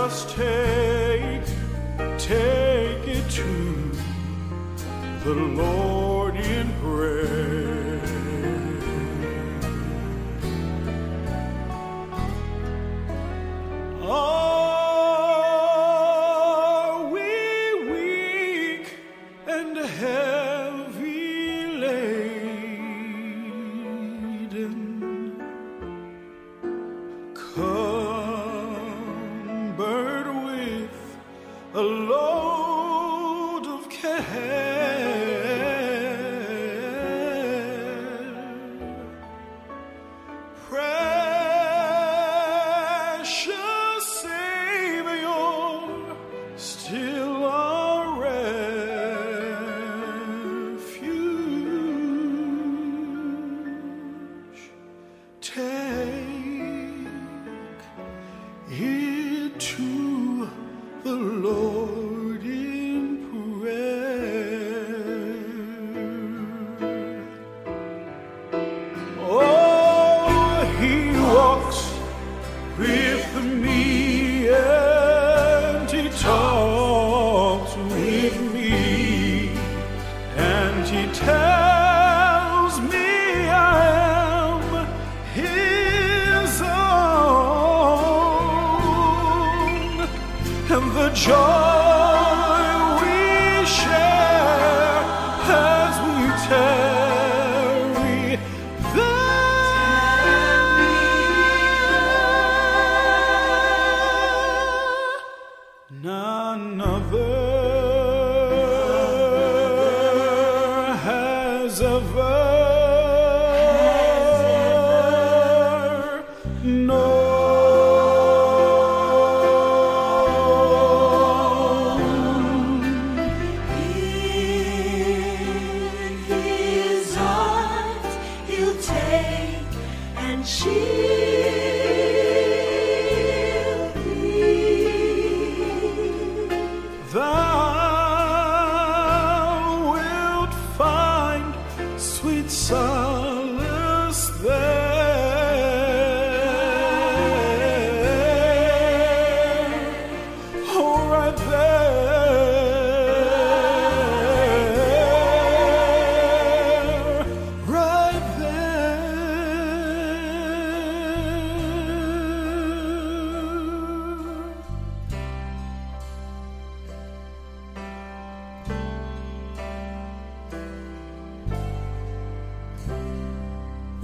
just 0.00 0.30
take, 0.36 1.44
take 2.18 3.04
it 3.16 3.28
to 3.28 3.90
the 5.24 5.34
Lord 5.34 6.36
in 6.36 6.72
prayer. 6.80 7.17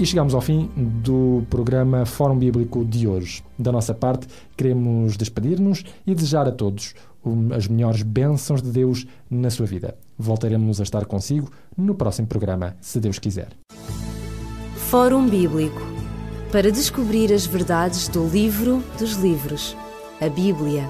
E 0.05 0.07
chegamos 0.07 0.35
ao 0.35 0.43
fim 0.43 0.69
do 0.77 1.45
programa 1.49 2.05
Fórum 2.05 2.39
Bíblico 2.39 2.85
de 2.85 3.09
hoje. 3.09 3.43
Da 3.59 3.73
nossa 3.73 3.95
parte, 3.95 4.27
queremos 4.55 5.17
despedir-nos 5.17 5.83
e 6.07 6.15
desejar 6.15 6.47
a 6.47 6.53
todos 6.53 6.95
as 7.57 7.67
melhores 7.69 8.03
bênçãos 8.03 8.61
de 8.61 8.71
Deus 8.71 9.07
na 9.31 9.49
sua 9.49 9.65
vida. 9.65 9.97
Voltaremos 10.19 10.79
a 10.79 10.83
estar 10.83 11.07
consigo 11.07 11.51
no 11.75 11.95
próximo 11.95 12.29
programa, 12.29 12.77
se 12.83 13.01
Deus 13.01 13.19
quiser. 13.19 13.49
Fórum 14.91 15.27
Bíblico 15.27 15.81
para 16.53 16.71
descobrir 16.71 17.33
as 17.33 17.47
verdades 17.47 18.07
do 18.07 18.29
livro 18.29 18.85
dos 18.99 19.15
livros, 19.15 19.75
a 20.21 20.29
Bíblia. 20.29 20.87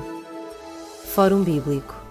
Fórum 1.05 1.45
Bíblico 1.45 2.04